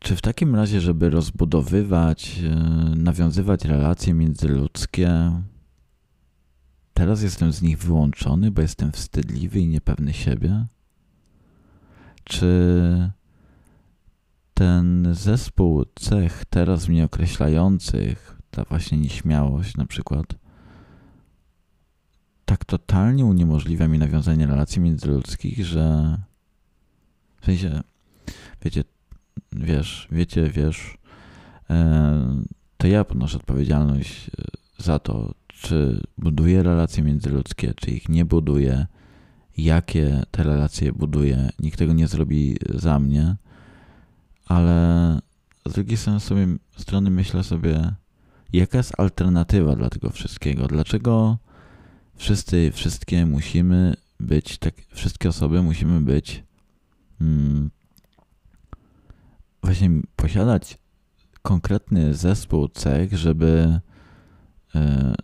czy 0.00 0.16
w 0.16 0.22
takim 0.22 0.54
razie, 0.54 0.80
żeby 0.80 1.10
rozbudowywać, 1.10 2.38
e, 2.38 2.54
nawiązywać 2.96 3.64
relacje 3.64 4.14
międzyludzkie, 4.14 5.32
teraz 6.94 7.22
jestem 7.22 7.52
z 7.52 7.62
nich 7.62 7.78
wyłączony, 7.78 8.50
bo 8.50 8.62
jestem 8.62 8.92
wstydliwy 8.92 9.60
i 9.60 9.68
niepewny 9.68 10.12
siebie? 10.12 10.66
czy 12.28 13.10
ten 14.54 15.14
zespół 15.14 15.84
cech 15.94 16.44
teraz 16.50 16.88
mnie 16.88 17.04
określających, 17.04 18.38
ta 18.50 18.64
właśnie 18.64 18.98
nieśmiałość 18.98 19.76
na 19.76 19.87
przykład, 19.87 20.26
tak 22.44 22.64
totalnie 22.64 23.25
uniemożliwia 23.25 23.88
mi 23.88 23.98
nawiązanie 23.98 24.46
relacji 24.46 24.80
międzyludzkich, 24.80 25.64
że 25.64 26.18
w 27.40 27.46
sensie, 27.46 27.82
wiecie, 28.64 28.85
wiesz, 29.52 30.08
wiecie, 30.11 30.50
wiesz, 30.50 30.99
e, 31.70 32.42
to 32.76 32.87
ja 32.87 33.04
ponoszę 33.04 33.37
odpowiedzialność 33.37 34.28
e, 34.28 34.82
za 34.82 34.99
to, 34.99 35.35
czy 35.47 36.02
buduję 36.18 36.62
relacje 36.62 37.02
międzyludzkie, 37.02 37.75
czy 37.76 37.90
ich 37.90 38.08
nie 38.08 38.25
buduję, 38.25 38.87
jakie 39.58 40.23
te 40.30 40.42
relacje 40.42 40.92
buduję. 40.92 41.50
Nikt 41.58 41.78
tego 41.78 41.92
nie 41.92 42.06
zrobi 42.08 42.56
za 42.75 42.99
mnie, 42.99 43.37
ale 44.47 45.20
z 45.66 45.73
drugiej 45.73 45.97
strony, 45.97 46.20
sobie, 46.20 46.47
strony 46.76 47.11
myślę 47.11 47.44
sobie, 47.44 47.92
jaka 48.52 48.78
jest 48.78 49.00
alternatywa 49.00 49.76
dla 49.76 49.90
tego 49.90 50.11
wszystkiego? 50.11 50.66
Dlaczego 50.66 51.38
wszyscy, 52.16 52.70
wszystkie 52.73 53.26
musimy 53.26 53.94
być, 54.20 54.58
tak, 54.58 54.75
wszystkie 54.90 55.28
osoby 55.28 55.62
musimy 55.62 56.00
być 56.00 56.44
hmm, 57.18 57.70
właśnie 59.62 59.91
posiadać 60.17 60.79
konkretny 61.43 62.15
zespół 62.15 62.69
cech, 62.69 63.19
żeby 63.19 63.81
e, 64.75 65.15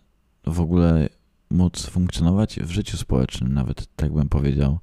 w 0.47 0.59
ogóle 0.59 1.09
móc 1.49 1.85
funkcjonować 1.85 2.59
w 2.59 2.71
życiu 2.71 2.97
społecznym, 2.97 3.53
nawet 3.53 3.95
tak 3.95 4.13
bym 4.13 4.29
powiedział. 4.29 4.79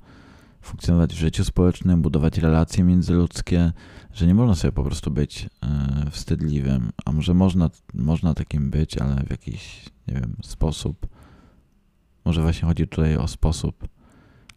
Funkcjonować 0.61 1.15
w 1.15 1.19
życiu 1.19 1.45
społecznym, 1.45 2.03
budować 2.03 2.39
relacje 2.39 2.85
międzyludzkie, 2.85 3.73
że 4.13 4.27
nie 4.27 4.35
można 4.35 4.55
sobie 4.55 4.73
po 4.73 4.85
prostu 4.85 5.11
być 5.11 5.49
e, 5.63 6.11
wstydliwym, 6.11 6.93
a 7.05 7.13
może 7.13 7.35
można, 7.35 7.71
można 7.95 8.35
takim 8.35 8.71
być, 8.71 8.99
ale 8.99 9.23
w 9.27 9.31
jakiś, 9.31 9.85
nie 10.09 10.15
wiem, 10.15 10.37
sposób. 10.43 11.07
Może 12.25 12.43
właśnie 12.43 12.69
chodzi 12.69 12.89
tutaj 12.89 13.17
o 13.17 13.29
sposób, 13.29 13.89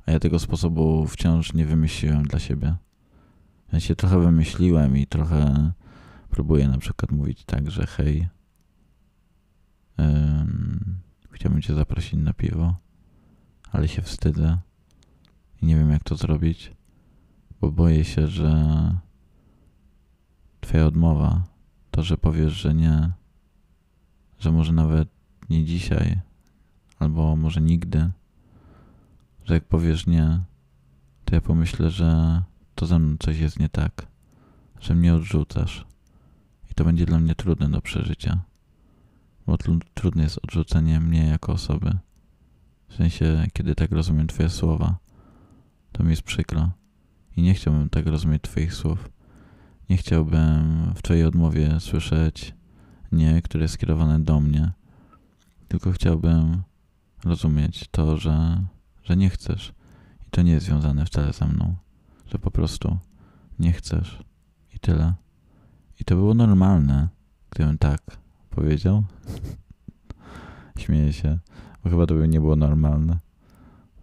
a 0.05 0.11
ja 0.11 0.19
tego 0.19 0.39
sposobu 0.39 1.07
wciąż 1.07 1.53
nie 1.53 1.65
wymyśliłem 1.65 2.23
dla 2.23 2.39
siebie. 2.39 2.75
Ja 3.73 3.79
się 3.79 3.95
trochę 3.95 4.19
wymyśliłem 4.19 4.97
i 4.97 5.07
trochę 5.07 5.71
próbuję 6.29 6.67
na 6.67 6.77
przykład 6.77 7.11
mówić 7.11 7.45
tak, 7.45 7.71
że 7.71 7.87
hej, 7.87 8.27
um, 9.97 10.99
chciałbym 11.31 11.61
cię 11.61 11.73
zaprosić 11.73 12.13
na 12.13 12.33
piwo, 12.33 12.75
ale 13.71 13.87
się 13.87 14.01
wstydzę 14.01 14.57
i 15.61 15.65
nie 15.65 15.75
wiem 15.75 15.91
jak 15.91 16.03
to 16.03 16.15
zrobić, 16.15 16.73
bo 17.61 17.71
boję 17.71 18.05
się, 18.05 18.27
że 18.27 18.51
twoja 20.61 20.85
odmowa, 20.85 21.43
to, 21.91 22.03
że 22.03 22.17
powiesz, 22.17 22.53
że 22.53 22.73
nie, 22.73 23.11
że 24.39 24.51
może 24.51 24.73
nawet 24.73 25.09
nie 25.49 25.65
dzisiaj, 25.65 26.19
albo 26.99 27.35
może 27.35 27.61
nigdy, 27.61 28.11
że 29.43 29.53
jak 29.53 29.65
powiesz 29.65 30.07
nie, 30.07 30.39
to 31.25 31.35
ja 31.35 31.41
pomyślę, 31.41 31.89
że 31.89 32.41
to 32.75 32.85
ze 32.85 32.99
mną 32.99 33.17
coś 33.19 33.39
jest 33.39 33.59
nie 33.59 33.69
tak, 33.69 34.07
że 34.79 34.95
mnie 34.95 35.15
odrzucasz. 35.15 35.85
I 36.71 36.73
to 36.73 36.83
będzie 36.83 37.05
dla 37.05 37.19
mnie 37.19 37.35
trudne 37.35 37.69
do 37.69 37.81
przeżycia, 37.81 38.39
bo 39.47 39.57
trudne 39.93 40.23
jest 40.23 40.39
odrzucenie 40.43 40.99
mnie 40.99 41.27
jako 41.27 41.53
osoby. 41.53 41.97
W 42.87 42.95
sensie, 42.95 43.47
kiedy 43.53 43.75
tak 43.75 43.91
rozumiem 43.91 44.27
Twoje 44.27 44.49
słowa, 44.49 44.97
to 45.91 46.03
mi 46.03 46.09
jest 46.09 46.21
przykro. 46.21 46.71
I 47.37 47.41
nie 47.41 47.53
chciałbym 47.53 47.89
tak 47.89 48.05
rozumieć 48.05 48.41
Twoich 48.41 48.73
słów. 48.73 49.09
Nie 49.89 49.97
chciałbym 49.97 50.93
w 50.95 51.01
Twojej 51.01 51.25
odmowie 51.25 51.79
słyszeć 51.79 52.53
nie, 53.11 53.41
które 53.41 53.63
jest 53.63 53.73
skierowane 53.73 54.19
do 54.19 54.39
mnie, 54.39 54.71
tylko 55.67 55.91
chciałbym 55.91 56.63
rozumieć 57.25 57.85
to, 57.91 58.17
że, 58.17 58.65
że 59.03 59.17
nie 59.17 59.29
chcesz. 59.29 59.73
I 60.27 60.29
to 60.29 60.41
nie 60.41 60.51
jest 60.51 60.65
związane 60.65 61.05
wcale 61.05 61.33
ze 61.33 61.45
mną 61.45 61.75
że 62.25 62.39
po 62.39 62.51
prostu 62.51 62.97
nie 63.59 63.71
chcesz 63.71 64.23
i 64.75 64.79
tyle. 64.79 65.13
I 65.99 66.05
to 66.05 66.15
było 66.15 66.33
normalne, 66.33 67.09
gdybym 67.49 67.77
tak 67.77 68.01
powiedział. 68.49 69.03
Śmieję 70.79 71.13
się, 71.13 71.39
bo 71.83 71.89
chyba 71.89 72.05
to 72.05 72.13
by 72.13 72.27
nie 72.27 72.39
było 72.39 72.55
normalne. 72.55 73.19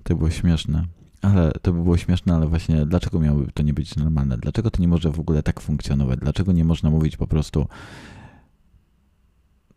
To 0.02 0.16
było 0.16 0.30
śmieszne. 0.30 0.84
Ale 1.22 1.52
to 1.62 1.72
by 1.72 1.82
było 1.82 1.96
śmieszne, 1.96 2.34
ale 2.34 2.46
właśnie 2.46 2.86
dlaczego 2.86 3.20
miałoby 3.20 3.52
to 3.52 3.62
nie 3.62 3.74
być 3.74 3.96
normalne? 3.96 4.38
Dlaczego 4.38 4.70
to 4.70 4.82
nie 4.82 4.88
może 4.88 5.10
w 5.10 5.20
ogóle 5.20 5.42
tak 5.42 5.60
funkcjonować? 5.60 6.18
Dlaczego 6.18 6.52
nie 6.52 6.64
można 6.64 6.90
mówić 6.90 7.16
po 7.16 7.26
prostu 7.26 7.66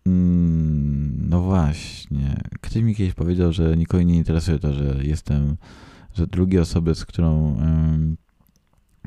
mm, 0.05 1.29
no 1.29 1.41
właśnie. 1.41 2.41
Ktoś 2.61 2.83
mi 2.83 2.95
kiedyś 2.95 3.13
powiedział, 3.13 3.53
że 3.53 3.77
nikogo 3.77 4.03
nie 4.03 4.15
interesuje 4.15 4.59
to, 4.59 4.73
że 4.73 4.99
jestem, 5.03 5.57
że 6.13 6.27
drugie 6.27 6.61
osoby, 6.61 6.95
z 6.95 7.05
którą 7.05 7.57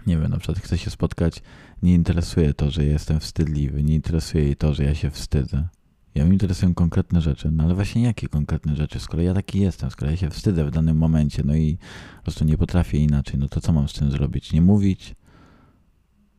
nie 0.07 0.19
wiem, 0.19 0.31
na 0.31 0.39
przykład 0.39 0.59
chce 0.59 0.79
się 0.79 0.91
spotkać, 0.91 1.43
nie 1.83 1.95
interesuje 1.95 2.55
to, 2.55 2.71
że 2.71 2.85
jestem 2.85 3.21
wstydliwy, 3.21 3.83
nie 3.83 3.95
interesuje 3.95 4.45
jej 4.45 4.57
to, 4.57 4.75
że 4.75 4.85
ja 4.85 4.95
się 4.95 5.11
wstydzę. 5.11 5.69
Ja 6.15 6.25
mnie 6.25 6.33
interesują 6.33 6.75
konkretne 6.75 7.21
rzeczy, 7.21 7.51
no 7.51 7.65
ale 7.65 7.75
właśnie 7.75 8.03
jakie 8.03 8.29
konkretne 8.29 8.77
rzeczy? 8.77 9.01
Skoro 9.01 9.23
ja 9.23 9.35
taki 9.35 9.61
jestem, 9.61 9.91
skoro 9.91 10.11
ja 10.11 10.17
się 10.17 10.31
wstydzę 10.31 10.65
w 10.65 10.71
danym 10.71 10.97
momencie, 10.97 11.43
no 11.45 11.55
i 11.55 11.79
po 12.17 12.23
prostu 12.23 12.45
nie 12.45 12.59
potrafię 12.59 12.99
inaczej, 12.99 13.39
no 13.39 13.49
to 13.49 13.61
co 13.61 13.73
mam 13.73 13.89
z 13.89 13.93
tym 13.93 14.11
zrobić? 14.11 14.53
Nie 14.53 14.63
mówić 14.63 15.15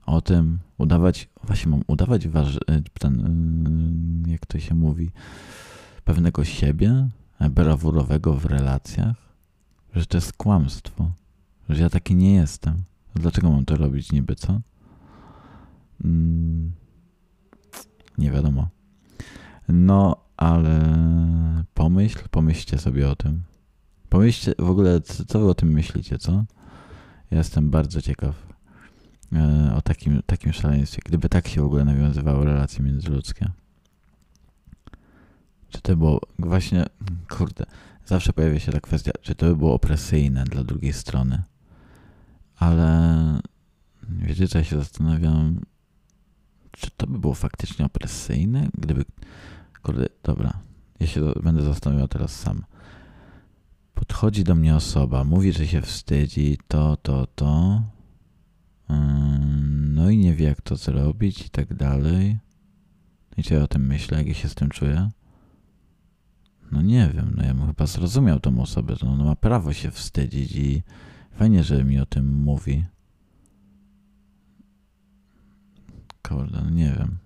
o 0.06 0.22
tym, 0.22 0.60
udawać, 0.78 1.30
właśnie 1.44 1.72
mam 1.72 1.82
udawać 1.88 2.28
waż, 2.28 2.60
ten, 3.00 4.26
y, 4.28 4.32
jak 4.32 4.46
to 4.46 4.60
się 4.60 4.76
mówi, 4.76 5.12
pewnego 6.04 6.46
siebie, 6.46 7.10
brawurowego 7.50 8.34
w 8.34 8.46
relacjach, 8.46 9.16
że 9.96 10.06
to 10.06 10.18
jest 10.18 10.34
kłamstwo, 10.34 11.12
że 11.70 11.84
ja 11.84 11.90
taki 11.90 12.16
nie 12.16 12.34
jestem. 12.34 12.84
Dlaczego 13.16 13.50
mam 13.50 13.66
to 13.66 13.76
robić 13.76 14.12
niby, 14.12 14.36
co? 14.36 14.62
Mm, 16.06 16.72
nie 18.18 18.32
wiadomo. 18.32 18.70
No, 19.70 20.16
ale 20.38 20.80
pomyśl, 21.74 22.20
pomyślcie 22.32 22.78
sobie 22.78 23.10
o 23.10 23.16
tym. 23.16 23.44
Pomyślcie 24.10 24.54
w 24.60 24.70
ogóle, 24.70 25.02
co, 25.02 25.40
wy 25.40 25.50
o 25.50 25.54
tym 25.54 25.70
myślicie, 25.70 26.18
co? 26.18 26.46
Jestem 27.32 27.70
bardzo 27.70 28.02
ciekaw 28.02 28.48
e, 29.34 29.74
o 29.76 29.82
takim, 29.82 30.22
takim 30.26 30.54
szaleństwie. 30.54 31.02
Gdyby 31.06 31.30
tak 31.30 31.48
się 31.48 31.62
w 31.62 31.66
ogóle 31.66 31.86
nawiązywały 31.86 32.46
relacje 32.46 32.84
międzyludzkie. 32.84 33.52
Czy 35.70 35.82
to 35.82 35.96
było 35.96 36.22
właśnie, 36.40 36.86
kurde, 37.30 37.66
zawsze 38.06 38.34
pojawia 38.34 38.60
się 38.60 38.72
ta 38.72 38.80
kwestia, 38.80 39.12
czy 39.22 39.36
to 39.36 39.46
by 39.46 39.56
było 39.56 39.74
opresyjne 39.74 40.44
dla 40.44 40.64
drugiej 40.64 40.94
strony 40.94 41.44
ale 42.60 43.40
wiecie, 44.10 44.48
co 44.48 44.58
ja 44.58 44.64
się 44.64 44.78
zastanawiam, 44.78 45.62
czy 46.72 46.92
to 46.98 47.08
by 47.08 47.20
było 47.20 47.34
faktycznie 47.34 47.86
opresyjne, 47.86 48.70
gdyby, 48.78 49.06
kurde, 49.84 50.06
dobra, 50.24 50.60
ja 51.00 51.08
się 51.08 51.22
będę 51.44 51.64
zastanawiał 51.64 52.08
teraz 52.08 52.36
sam. 52.36 52.64
Podchodzi 53.94 54.44
do 54.44 54.56
mnie 54.56 54.76
osoba, 54.76 55.24
mówi, 55.24 55.54
że 55.54 55.68
się 55.68 55.82
wstydzi, 55.82 56.58
to, 56.68 56.98
to, 56.98 57.28
to, 57.28 57.82
no 59.94 60.10
i 60.10 60.18
nie 60.18 60.36
wie, 60.36 60.46
jak 60.46 60.62
to 60.62 60.76
zrobić 60.76 61.46
i 61.46 61.50
tak 61.50 61.74
dalej. 61.74 62.38
I 63.38 63.44
co 63.44 63.54
ja 63.54 63.64
o 63.64 63.68
tym 63.68 63.88
myślę, 63.88 64.18
jak 64.18 64.28
ja 64.28 64.34
się 64.34 64.50
z 64.50 64.56
tym 64.56 64.70
czuję? 64.70 65.10
No 66.72 66.82
nie 66.82 67.10
wiem, 67.14 67.34
no 67.38 67.44
ja 67.44 67.54
bym 67.54 67.68
chyba 67.68 67.86
zrozumiał 67.86 68.40
tą 68.40 68.62
osobę, 68.62 68.96
że 68.96 69.08
ona 69.08 69.24
ma 69.24 69.36
prawo 69.36 69.74
się 69.74 69.92
wstydzić 69.92 70.56
i 70.56 70.84
Fajnie, 71.40 71.64
że 71.64 71.84
mi 71.84 72.00
o 72.00 72.06
tym 72.06 72.38
mówi. 72.38 72.86
Kurde, 76.28 76.62
no 76.64 76.70
nie 76.70 76.96
wiem. 77.00 77.18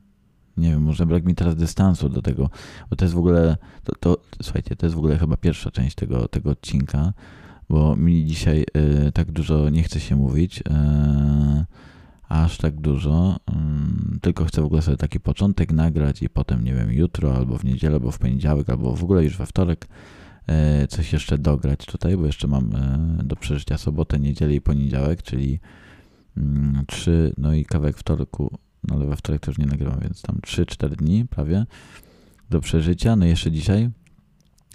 Nie 0.58 0.69
wiem, 0.69 0.82
może 0.82 1.06
brak 1.06 1.26
mi 1.26 1.36
teraz 1.36 1.56
dystansu 1.56 2.10
do 2.10 2.21
tego, 2.21 2.49
bo 2.89 2.95
to 2.95 3.06
jest 3.06 3.15
w 3.15 3.17
ogóle, 3.17 3.58
to, 3.84 3.95
to 3.95 4.17
słuchajcie, 4.41 4.76
to 4.76 4.86
jest 4.86 4.95
w 4.95 4.97
ogóle 4.97 5.17
chyba 5.17 5.38
pierwsza 5.38 5.71
część 5.71 5.95
tego, 5.95 6.28
tego 6.28 6.49
odcinka, 6.49 7.13
bo 7.69 7.95
mi 7.95 8.26
dzisiaj 8.26 8.65
y, 9.08 9.12
tak 9.12 9.32
dużo 9.32 9.69
nie 9.69 9.84
chce 9.84 9.99
się 9.99 10.15
mówić, 10.15 10.60
y, 10.60 10.63
aż 12.30 12.58
tak 12.58 12.82
dużo, 12.82 13.39
y, 14.15 14.19
tylko 14.19 14.45
chcę 14.45 14.62
w 14.62 14.65
ogóle 14.65 14.82
sobie 14.82 14.97
taki 14.97 15.19
początek 15.19 15.71
nagrać 15.71 16.23
i 16.23 16.30
potem, 16.30 16.63
nie 16.63 16.73
wiem, 16.73 16.91
jutro, 16.91 17.36
albo 17.36 17.58
w 17.58 17.63
niedzielę, 17.63 17.95
albo 17.95 18.12
w 18.12 18.19
poniedziałek, 18.19 18.69
albo 18.69 18.95
w 18.95 19.04
ogóle 19.04 19.23
już 19.23 19.38
we 19.38 19.45
wtorek 19.45 19.88
coś 20.89 21.13
jeszcze 21.13 21.38
dograć 21.38 21.86
tutaj, 21.86 22.17
bo 22.17 22.25
jeszcze 22.25 22.47
mam 22.47 22.75
e, 22.75 23.23
do 23.23 23.36
przeżycia 23.36 23.77
sobotę, 23.77 24.19
niedzielę 24.19 24.53
i 24.53 24.62
poniedziałek, 24.62 25.21
czyli 25.21 25.60
mm, 26.38 26.86
trzy, 26.88 27.34
no 27.38 27.53
i 27.53 27.65
kawałek 27.65 27.97
wtorku, 27.97 28.58
no 28.84 28.95
ale 28.95 29.06
we 29.06 29.15
wtorek 29.15 29.41
też 29.41 29.58
nie 29.58 29.65
nagrywam, 29.65 29.99
więc 29.99 30.21
tam 30.21 30.36
3-4 30.36 30.95
dni 30.95 31.25
prawie 31.25 31.65
do 32.49 32.60
przeżycia, 32.60 33.15
no 33.15 33.25
jeszcze 33.25 33.51
dzisiaj, 33.51 33.89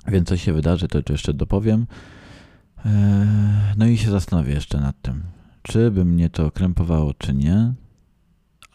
więc 0.09 0.28
coś 0.28 0.42
się 0.42 0.52
wydarzy, 0.52 0.88
to, 0.88 1.02
to 1.02 1.12
jeszcze 1.12 1.35
dopowiem. 1.35 1.87
E, 2.85 3.74
no 3.76 3.87
i 3.87 3.98
się 3.98 4.11
zastanowię 4.11 4.54
jeszcze 4.54 4.81
nad 4.81 5.02
tym, 5.02 5.22
czy 5.62 5.90
by 5.90 6.04
mnie 6.04 6.31
to 6.31 6.50
krępowało, 6.50 7.14
czy 7.14 7.35
nie, 7.35 7.72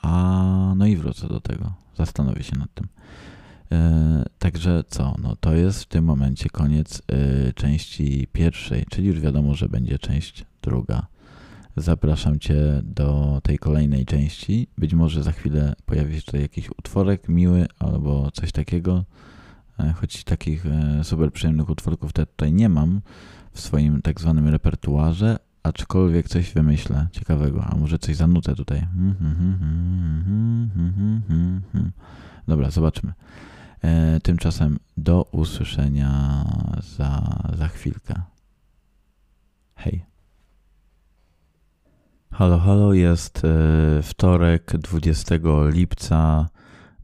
a 0.02 0.74
no 0.78 0.86
i 0.86 0.98
wrócę 0.98 1.28
do 1.28 1.40
tego, 1.40 1.74
zastanowię 1.98 2.44
się 2.44 2.58
nad 2.58 2.74
tym. 2.74 2.88
E, 3.74 4.24
także 4.40 4.84
co? 4.88 5.16
No 5.22 5.36
to 5.36 5.54
jest 5.54 5.84
w 5.84 5.88
tym 5.88 6.06
momencie 6.06 6.50
koniec 6.50 7.02
e, 7.08 7.54
części 7.54 8.28
pierwszej, 8.34 8.86
czyli 8.90 9.08
już 9.08 9.20
wiadomo, 9.20 9.54
że 9.54 9.70
będzie 9.70 10.00
część 10.00 10.46
druga. 10.62 11.08
Zapraszam 11.78 12.40
Cię 12.40 12.82
do 12.84 13.40
tej 13.44 13.60
kolejnej 13.60 14.06
części. 14.06 14.68
Być 14.78 14.94
może 14.94 15.24
za 15.24 15.32
chwilę 15.32 15.74
pojawi 15.86 16.16
się 16.16 16.22
tutaj 16.22 16.42
jakiś 16.42 16.70
utworek 16.70 17.30
miły 17.30 17.68
albo 17.80 18.32
coś 18.32 18.52
takiego. 18.52 19.06
E, 19.80 19.94
choć 19.94 20.24
takich 20.24 20.66
super 21.04 21.32
przyjemnych 21.32 21.70
utworków 21.70 22.14
tutaj 22.14 22.54
nie 22.54 22.70
mam 22.70 23.02
w 23.54 23.60
swoim 23.60 24.02
tak 24.02 24.22
zwanym 24.22 24.48
repertuarze, 24.48 25.38
aczkolwiek 25.64 26.28
coś 26.28 26.54
wymyślę 26.54 27.08
ciekawego, 27.12 27.64
a 27.64 27.76
może 27.76 28.00
coś 28.00 28.16
zanutę 28.16 28.56
tutaj. 28.56 28.88
Dobra, 32.48 32.72
zobaczmy. 32.72 33.14
E, 33.84 34.20
tymczasem 34.20 34.80
do 34.98 35.26
usłyszenia 35.32 36.46
za, 36.98 37.40
za 37.58 37.68
chwilkę. 37.68 38.14
Hej. 39.76 40.06
Halo, 42.32 42.60
halo, 42.60 42.94
jest 42.94 43.42
e, 43.46 44.02
wtorek 44.02 44.78
20 44.78 45.36
lipca 45.70 46.50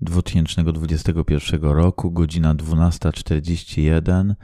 2021 0.01 1.61
roku, 1.61 2.11
godzina 2.11 2.55
12.41. 2.55 4.35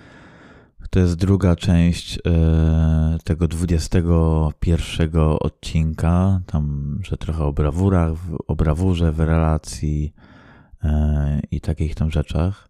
To 0.90 1.00
jest 1.00 1.16
druga 1.16 1.56
część 1.56 2.20
e, 2.28 3.18
tego 3.24 3.48
21 3.48 5.10
odcinka, 5.40 6.42
tam, 6.46 6.98
że 7.04 7.18
trochę 7.18 7.44
o 7.44 7.54
brawurach, 7.54 8.12
o 8.48 8.56
brawurze 8.56 9.12
w 9.12 9.20
relacji 9.20 10.14
i 11.52 11.62
takich 11.62 11.96
tam 11.96 12.12
rzeczach. 12.12 12.70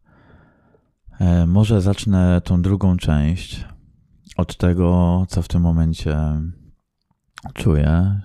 E, 1.19 1.47
może 1.47 1.82
zacznę 1.82 2.41
tą 2.41 2.62
drugą 2.62 2.97
część 2.97 3.65
od 4.38 4.58
tego, 4.58 5.25
co 5.30 5.41
w 5.41 5.47
tym 5.47 5.62
momencie 5.62 6.17
czuję, 7.54 8.21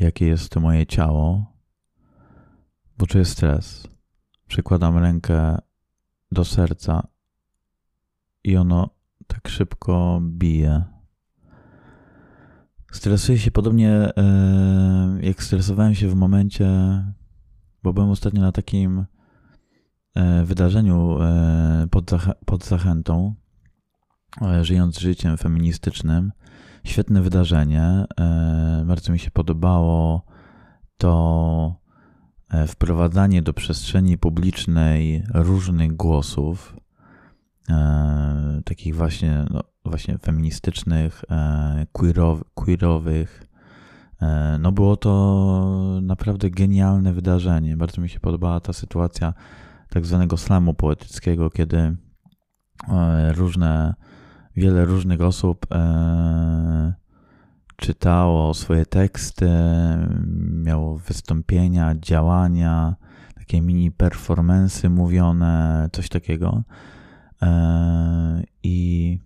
jakie 0.00 0.26
jest 0.26 0.50
to 0.50 0.60
moje 0.60 0.86
ciało, 0.86 1.52
bo 2.98 3.06
czuję 3.06 3.24
stres. 3.24 3.88
Przykładam 4.46 4.98
rękę 4.98 5.58
do 6.32 6.44
serca 6.44 7.06
i 8.44 8.56
ono 8.56 8.90
tak 9.26 9.48
szybko 9.48 10.20
bije. 10.22 10.82
Stresuję 12.92 13.38
się 13.38 13.50
podobnie 13.50 13.90
e, 13.90 14.12
jak 15.20 15.42
stresowałem 15.42 15.94
się 15.94 16.08
w 16.08 16.14
momencie, 16.14 16.68
bo 17.84 17.92
byłem 17.92 18.10
ostatnio 18.10 18.40
na 18.40 18.52
takim 18.52 19.04
e, 20.14 20.44
wydarzeniu 20.44 21.22
e, 21.22 21.86
pod, 21.90 22.10
pod 22.46 22.64
zachętą, 22.64 23.34
żyjąc 24.62 24.98
życiem 24.98 25.36
feministycznym. 25.36 26.32
Świetne 26.84 27.22
wydarzenie. 27.22 28.04
Bardzo 28.86 29.12
mi 29.12 29.18
się 29.18 29.30
podobało 29.30 30.26
to 30.98 31.74
wprowadzanie 32.66 33.42
do 33.42 33.52
przestrzeni 33.52 34.18
publicznej 34.18 35.24
różnych 35.34 35.96
głosów 35.96 36.76
e, 37.68 38.60
takich 38.64 38.96
właśnie, 38.96 39.44
no, 39.50 39.62
właśnie 39.84 40.18
feministycznych, 40.18 41.24
e, 41.30 41.86
queerow, 41.92 42.40
queerowych. 42.54 43.46
E, 44.22 44.58
no 44.60 44.72
było 44.72 44.96
to 44.96 46.00
naprawdę 46.02 46.50
genialne 46.50 47.12
wydarzenie. 47.12 47.76
Bardzo 47.76 48.02
mi 48.02 48.08
się 48.08 48.20
podobała 48.20 48.60
ta 48.60 48.72
sytuacja 48.72 49.34
tak 49.88 50.06
zwanego 50.06 50.36
slamu 50.36 50.74
poetyckiego, 50.74 51.50
kiedy 51.50 51.96
e, 52.88 53.32
różne, 53.32 53.94
wiele 54.56 54.84
różnych 54.84 55.20
osób 55.20 55.66
e, 55.70 56.94
czytało 57.76 58.54
swoje 58.54 58.86
teksty, 58.86 59.50
miało 60.50 60.98
wystąpienia, 60.98 61.94
działania, 61.94 62.96
takie 63.34 63.60
mini 63.60 63.90
performance 63.90 64.90
mówione, 64.90 65.88
coś 65.92 66.08
takiego. 66.08 66.62
I 68.62 69.18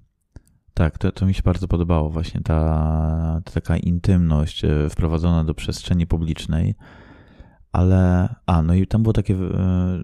tak, 0.78 0.98
to, 0.98 1.12
to 1.12 1.26
mi 1.26 1.34
się 1.34 1.42
bardzo 1.42 1.68
podobało, 1.68 2.10
właśnie 2.10 2.40
ta, 2.40 3.40
ta 3.44 3.52
taka 3.52 3.76
intymność 3.76 4.64
e, 4.64 4.88
wprowadzona 4.90 5.44
do 5.44 5.54
przestrzeni 5.54 6.06
publicznej. 6.06 6.74
Ale, 7.72 8.34
a, 8.46 8.62
no 8.62 8.74
i 8.74 8.86
tam 8.86 9.02
było 9.02 9.12
takie, 9.12 9.34
e, 9.34 9.98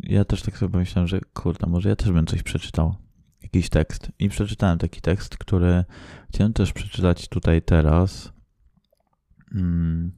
ja 0.00 0.24
też 0.24 0.42
tak 0.42 0.58
sobie 0.58 0.72
pomyślałem, 0.72 1.08
że 1.08 1.20
kurde, 1.20 1.66
może 1.66 1.88
ja 1.88 1.96
też 1.96 2.12
bym 2.12 2.26
coś 2.26 2.42
przeczytał, 2.42 2.94
jakiś 3.42 3.68
tekst. 3.68 4.12
I 4.18 4.28
przeczytałem 4.28 4.78
taki 4.78 5.00
tekst, 5.00 5.38
który 5.38 5.84
chciałem 6.28 6.52
też 6.52 6.72
przeczytać 6.72 7.28
tutaj 7.28 7.62
teraz. 7.62 8.32
Hmm, 9.52 10.12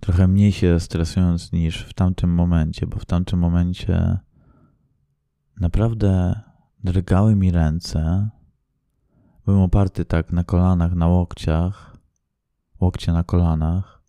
trochę 0.00 0.28
mniej 0.28 0.52
się 0.52 0.80
stresując 0.80 1.52
niż 1.52 1.78
w 1.78 1.94
tamtym 1.94 2.30
momencie, 2.30 2.86
bo 2.86 2.98
w 2.98 3.04
tamtym 3.04 3.38
momencie 3.38 4.18
naprawdę 5.60 6.40
Drgały 6.84 7.36
mi 7.36 7.50
ręce. 7.50 8.28
Byłem 9.46 9.60
oparty 9.60 10.04
tak 10.04 10.32
na 10.32 10.44
kolanach, 10.44 10.94
na 10.94 11.06
łokciach, 11.06 11.96
łokcie 12.80 13.12
na 13.12 13.24
kolanach 13.24 14.02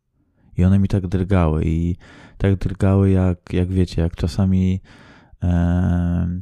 i 0.58 0.66
one 0.66 0.80
mi 0.80 0.88
tak 0.88 1.08
drgały 1.08 1.64
i 1.66 1.96
tak 2.38 2.56
drgały 2.56 3.10
jak, 3.10 3.54
jak 3.54 3.68
wiecie, 3.68 4.02
jak 4.02 4.16
czasami 4.16 4.82
e, 5.44 6.42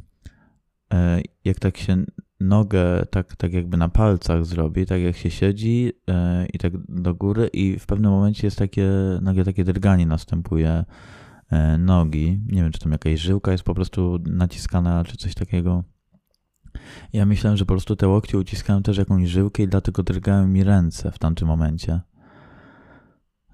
e, 0.92 1.20
jak 1.44 1.58
tak 1.58 1.76
się 1.76 2.04
nogę 2.40 3.06
tak, 3.10 3.36
tak 3.36 3.52
jakby 3.52 3.76
na 3.76 3.88
palcach 3.88 4.46
zrobi, 4.46 4.86
tak 4.86 5.00
jak 5.00 5.16
się 5.16 5.30
siedzi 5.30 5.92
e, 6.10 6.46
i 6.46 6.58
tak 6.58 6.72
do 6.88 7.14
góry 7.14 7.46
i 7.52 7.78
w 7.78 7.86
pewnym 7.86 8.10
momencie 8.10 8.46
jest 8.46 8.58
takie, 8.58 8.90
nagle 9.22 9.44
takie 9.44 9.64
drganie 9.64 10.06
następuje 10.06 10.84
e, 11.50 11.78
nogi. 11.78 12.40
Nie 12.46 12.62
wiem, 12.62 12.72
czy 12.72 12.80
tam 12.80 12.92
jakaś 12.92 13.20
żyłka 13.20 13.52
jest 13.52 13.64
po 13.64 13.74
prostu 13.74 14.18
naciskana, 14.26 15.04
czy 15.04 15.16
coś 15.16 15.34
takiego. 15.34 15.84
Ja 17.12 17.26
myślałem, 17.26 17.56
że 17.56 17.64
po 17.64 17.72
prostu 17.72 17.96
te 17.96 18.08
łokcie 18.08 18.38
uciskałem 18.38 18.82
też 18.82 18.98
jakąś 18.98 19.28
żyłkę 19.28 19.62
i 19.62 19.68
dlatego 19.68 20.02
drgały 20.02 20.46
mi 20.46 20.64
ręce 20.64 21.10
w 21.12 21.18
tamtym 21.18 21.48
momencie. 21.48 22.00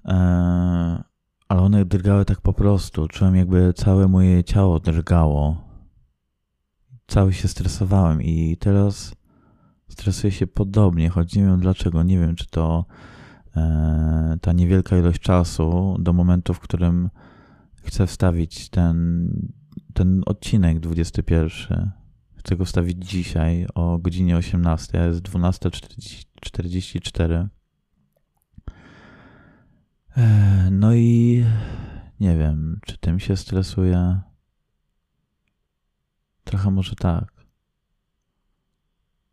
Eee, 0.05 1.03
ale 1.47 1.61
one 1.61 1.85
drgały 1.85 2.25
tak 2.25 2.41
po 2.41 2.53
prostu. 2.53 3.07
Czułem 3.07 3.35
jakby 3.35 3.73
całe 3.73 4.07
moje 4.07 4.43
ciało 4.43 4.79
drgało. 4.79 5.63
Cały 7.07 7.33
się 7.33 7.47
stresowałem 7.47 8.21
i 8.21 8.57
teraz 8.57 9.15
stresuję 9.87 10.31
się 10.31 10.47
podobnie, 10.47 11.09
choć 11.09 11.35
nie 11.35 11.43
wiem 11.43 11.59
dlaczego. 11.59 12.03
Nie 12.03 12.19
wiem, 12.19 12.35
czy 12.35 12.47
to 12.47 12.85
e, 13.55 14.37
ta 14.41 14.53
niewielka 14.53 14.97
ilość 14.97 15.21
czasu 15.21 15.97
do 15.99 16.13
momentu, 16.13 16.53
w 16.53 16.59
którym 16.59 17.09
chcę 17.83 18.07
wstawić 18.07 18.69
ten, 18.69 19.27
ten 19.93 20.21
odcinek 20.25 20.79
21 20.79 21.91
Chcę 22.45 22.55
go 22.55 22.65
wstawić 22.65 23.09
dzisiaj 23.09 23.67
o 23.75 23.97
godzinie 23.97 24.37
18, 24.37 25.01
a 25.01 25.05
jest 25.05 25.21
12.44. 25.21 27.47
E, 30.17 30.69
no 30.71 30.93
i 30.93 31.43
nie 32.19 32.37
wiem, 32.37 32.79
czy 32.85 32.97
tym 32.97 33.19
się 33.19 33.37
stresuję. 33.37 34.21
Trochę 36.43 36.71
może 36.71 36.95
tak. 36.95 37.45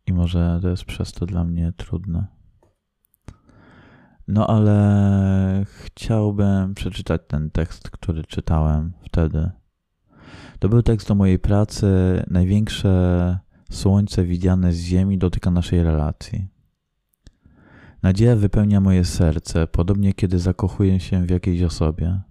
I 0.07 0.13
może 0.13 0.59
to 0.61 0.69
jest 0.69 0.85
przez 0.85 1.11
to 1.11 1.25
dla 1.25 1.43
mnie 1.43 1.73
trudne. 1.77 2.27
No 4.27 4.47
ale 4.47 5.65
chciałbym 5.65 6.73
przeczytać 6.73 7.21
ten 7.27 7.51
tekst, 7.51 7.89
który 7.89 8.23
czytałem 8.23 8.93
wtedy. 9.05 9.51
To 10.61 10.69
był 10.69 10.81
tekst 10.81 11.11
o 11.11 11.15
mojej 11.15 11.39
pracy. 11.39 11.87
Największe 12.27 13.39
słońce 13.71 14.23
widziane 14.23 14.73
z 14.73 14.79
ziemi 14.79 15.17
dotyka 15.17 15.51
naszej 15.51 15.83
relacji. 15.83 16.47
Nadzieja 18.03 18.35
wypełnia 18.35 18.81
moje 18.81 19.05
serce, 19.05 19.67
podobnie 19.67 20.13
kiedy 20.13 20.39
zakochuję 20.39 20.99
się 20.99 21.25
w 21.25 21.29
jakiejś 21.29 21.61
osobie. 21.61 22.21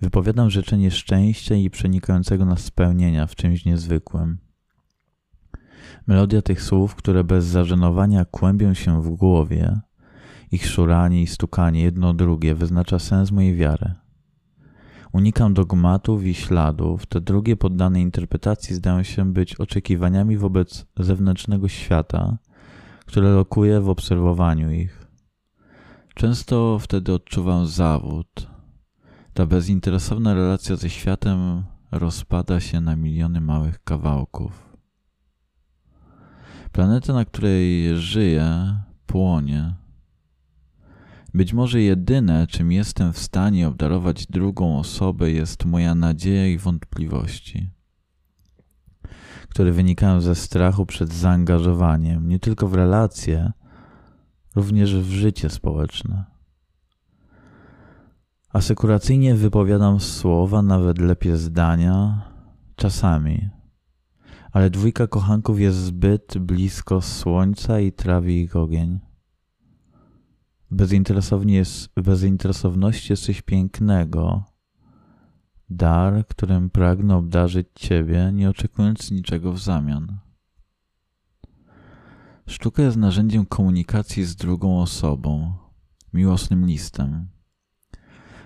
Wypowiadam 0.00 0.50
życzenie 0.50 0.90
szczęścia 0.90 1.54
i 1.54 1.70
przenikającego 1.70 2.44
nas 2.44 2.60
spełnienia 2.60 3.26
w 3.26 3.34
czymś 3.34 3.64
niezwykłym. 3.64 4.38
Melodia 6.06 6.42
tych 6.42 6.62
słów, 6.62 6.94
które 6.94 7.24
bez 7.24 7.44
zażenowania 7.44 8.24
kłębią 8.24 8.74
się 8.74 9.02
w 9.02 9.10
głowie, 9.10 9.80
ich 10.52 10.66
szuranie 10.66 11.22
i 11.22 11.26
stukanie 11.26 11.82
jedno 11.82 12.14
drugie 12.14 12.54
wyznacza 12.54 12.98
sens 12.98 13.30
mojej 13.30 13.54
wiary. 13.54 13.94
Unikam 15.12 15.54
dogmatów 15.54 16.24
i 16.24 16.34
śladów. 16.34 17.06
Te 17.06 17.20
drugie 17.20 17.56
poddane 17.56 18.00
interpretacji 18.00 18.74
zdają 18.74 19.02
się 19.02 19.32
być 19.32 19.54
oczekiwaniami 19.54 20.36
wobec 20.36 20.86
zewnętrznego 20.96 21.68
świata, 21.68 22.38
które 23.06 23.30
lokuje 23.30 23.80
w 23.80 23.88
obserwowaniu 23.88 24.70
ich. 24.70 25.06
Często 26.14 26.78
wtedy 26.78 27.12
odczuwam 27.12 27.66
zawód. 27.66 28.46
Ta 29.34 29.46
bezinteresowna 29.46 30.34
relacja 30.34 30.76
ze 30.76 30.90
światem 30.90 31.64
rozpada 31.92 32.60
się 32.60 32.80
na 32.80 32.96
miliony 32.96 33.40
małych 33.40 33.84
kawałków. 33.84 34.68
Planeta, 36.72 37.12
na 37.12 37.24
której 37.24 37.96
żyję, 37.96 38.78
płonie 39.06 39.74
być 41.38 41.52
może 41.52 41.80
jedyne, 41.80 42.46
czym 42.46 42.72
jestem 42.72 43.12
w 43.12 43.18
stanie 43.18 43.68
obdarować 43.68 44.26
drugą 44.26 44.78
osobę, 44.78 45.30
jest 45.30 45.64
moja 45.64 45.94
nadzieja 45.94 46.46
i 46.46 46.58
wątpliwości, 46.58 47.70
które 49.48 49.72
wynikają 49.72 50.20
ze 50.20 50.34
strachu 50.34 50.86
przed 50.86 51.12
zaangażowaniem 51.12 52.28
nie 52.28 52.38
tylko 52.38 52.68
w 52.68 52.74
relacje, 52.74 53.52
również 54.56 54.96
w 54.96 55.10
życie 55.10 55.50
społeczne. 55.50 56.24
Asekuracyjnie 58.52 59.34
wypowiadam 59.34 60.00
słowa, 60.00 60.62
nawet 60.62 60.98
lepiej 60.98 61.36
zdania, 61.36 62.22
czasami, 62.76 63.48
ale 64.52 64.70
dwójka 64.70 65.06
kochanków 65.06 65.60
jest 65.60 65.78
zbyt 65.78 66.38
blisko 66.38 67.00
słońca 67.00 67.80
i 67.80 67.92
trawi 67.92 68.42
ich 68.42 68.56
ogień. 68.56 69.07
Bezinteresownie 70.70 71.54
jest, 71.54 71.88
bezinteresowność 71.96 73.10
jest 73.10 73.22
coś 73.22 73.42
pięknego, 73.42 74.44
dar, 75.70 76.26
którym 76.26 76.70
pragnę 76.70 77.16
obdarzyć 77.16 77.66
Ciebie, 77.74 78.30
nie 78.34 78.50
oczekując 78.50 79.10
niczego 79.10 79.52
w 79.52 79.60
zamian. 79.60 80.18
Sztuka 82.46 82.82
jest 82.82 82.96
narzędziem 82.96 83.46
komunikacji 83.46 84.24
z 84.24 84.36
drugą 84.36 84.80
osobą, 84.80 85.52
miłosnym 86.12 86.66
listem. 86.66 87.28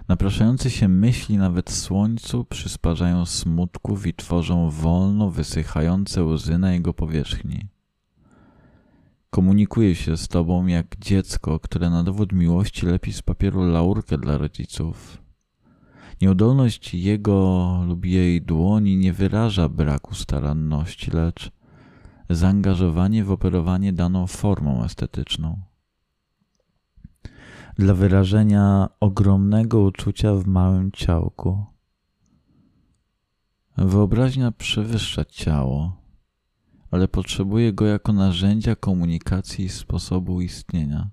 Napraszające 0.09 0.71
się 0.71 0.89
myśli 0.89 1.37
nawet 1.37 1.71
słońcu 1.71 2.45
przysparzają 2.45 3.27
smutków 3.27 4.07
i 4.07 4.15
tworzą 4.15 4.71
wolno 4.71 5.31
wysychające 5.31 6.25
łzy 6.25 6.59
na 6.59 6.73
jego 6.73 6.95
powierzchni. 6.95 7.72
Komunikuje 9.35 9.95
się 9.95 10.17
z 10.17 10.29
tobą 10.29 10.67
jak 10.67 10.97
dziecko, 10.99 11.59
które 11.61 11.91
na 11.91 12.03
dowód 12.05 12.33
miłości 12.33 12.87
lepi 12.87 13.13
z 13.13 13.23
papieru 13.23 13.63
laurkę 13.63 14.19
dla 14.19 14.39
rodziców. 14.39 15.23
Nieudolność 16.21 16.95
jego 16.95 17.81
lub 17.87 18.05
jej 18.05 18.43
dłoni 18.43 18.97
nie 18.97 19.13
wyraża 19.13 19.69
braku 19.69 20.15
staranności, 20.15 21.11
lecz 21.11 21.51
zaangażowanie 22.31 23.25
w 23.25 23.31
operowanie 23.31 23.93
daną 23.93 24.27
formą 24.27 24.85
estetyczną. 24.85 25.61
Dla 27.79 27.95
wyrażenia 27.95 28.89
ogromnego 29.01 29.81
uczucia 29.81 30.35
w 30.35 30.47
małym 30.47 30.93
ciałku. 30.93 31.65
Wyobraźnia 33.77 34.51
przewyższa 34.51 35.25
ciało, 35.25 36.02
ale 36.93 37.09
potrzebuje 37.09 37.73
go 37.73 37.87
jako 37.87 38.13
narzędzia 38.13 38.77
komunikacji 38.77 39.65
i 39.65 39.69
sposobu 39.69 40.41
istnienia. 40.41 41.11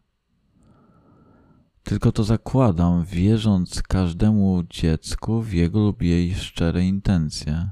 Tylko 1.84 2.12
to 2.12 2.24
zakładam, 2.24 3.06
wierząc 3.06 3.82
każdemu 3.82 4.63
dziecku 4.70 5.42
w 5.42 5.54
jego 5.54 5.80
lub 5.80 6.02
jej 6.02 6.36
szczere 6.36 6.86
intencje 6.86 7.70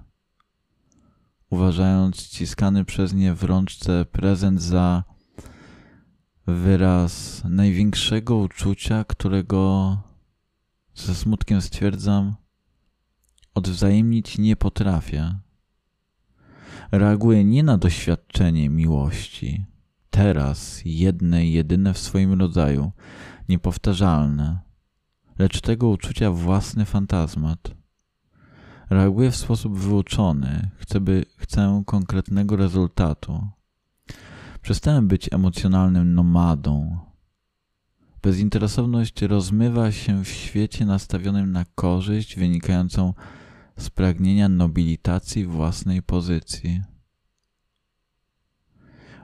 uważając 1.50 2.22
ściskany 2.22 2.86
przez 2.86 3.14
nie 3.14 3.34
w 3.34 3.44
rączce 3.44 4.06
prezent 4.06 4.62
za 4.62 5.04
wyraz 6.48 7.44
największego 7.50 8.38
uczucia, 8.38 9.04
którego 9.04 9.98
ze 10.96 11.16
smutkiem 11.16 11.62
stwierdzam, 11.62 12.36
odwzajemnić 13.54 14.38
nie 14.38 14.56
potrafię. 14.56 15.40
Reaguję 16.92 17.44
nie 17.44 17.64
na 17.64 17.78
doświadczenie 17.78 18.70
miłości, 18.70 19.66
teraz 20.10 20.82
jedne 20.86 21.48
jedyne 21.48 21.94
w 21.94 21.98
swoim 21.98 22.40
rodzaju, 22.40 22.92
niepowtarzalne, 23.50 24.60
lecz 25.40 25.62
tego 25.62 25.90
uczucia 25.90 26.32
własny 26.32 26.86
fantazmat. 26.86 27.78
Reaguję 28.90 29.32
w 29.32 29.36
sposób 29.36 29.78
wyuczony, 29.78 30.70
chcę, 30.78 31.00
by, 31.00 31.26
chcę 31.38 31.84
konkretnego 31.86 32.56
rezultatu. 32.56 33.48
Przestałem 34.62 35.08
być 35.08 35.34
emocjonalnym 35.34 36.14
nomadą. 36.14 36.98
Bezinteresowność 38.22 39.22
rozmywa 39.22 39.92
się 39.92 40.24
w 40.24 40.28
świecie 40.28 40.86
nastawionym 40.86 41.52
na 41.52 41.66
korzyść 41.76 42.36
wynikającą 42.36 43.14
pragnienia 43.96 44.50
nobilitacji 44.50 45.46
własnej 45.46 46.04
pozycji. 46.04 46.82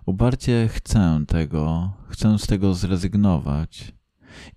Uparcie 0.06 0.70
chcę 0.72 1.24
tego, 1.28 1.94
chcę 2.10 2.40
z 2.40 2.48
tego 2.48 2.74
zrezygnować 2.74 3.94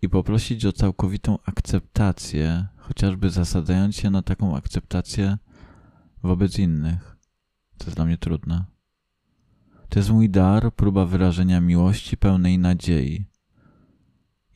i 0.03 0.09
poprosić 0.09 0.65
o 0.65 0.73
całkowitą 0.73 1.39
akceptację 1.45 2.67
chociażby 2.77 3.31
zasadzając 3.31 3.97
się 3.97 4.11
na 4.11 4.23
taką 4.23 4.57
akceptację 4.57 5.39
wobec 6.23 6.59
innych. 6.59 7.17
To 7.79 7.85
jest 7.85 7.97
dla 7.97 8.05
mnie 8.05 8.19
trudne. 8.19 8.65
To 9.89 9.99
jest 9.99 10.11
mój 10.11 10.31
dar, 10.31 10.75
próba 10.75 11.07
wyrażenia 11.07 11.61
miłości 11.61 12.17
pełnej 12.17 12.59
nadziei. 12.59 13.27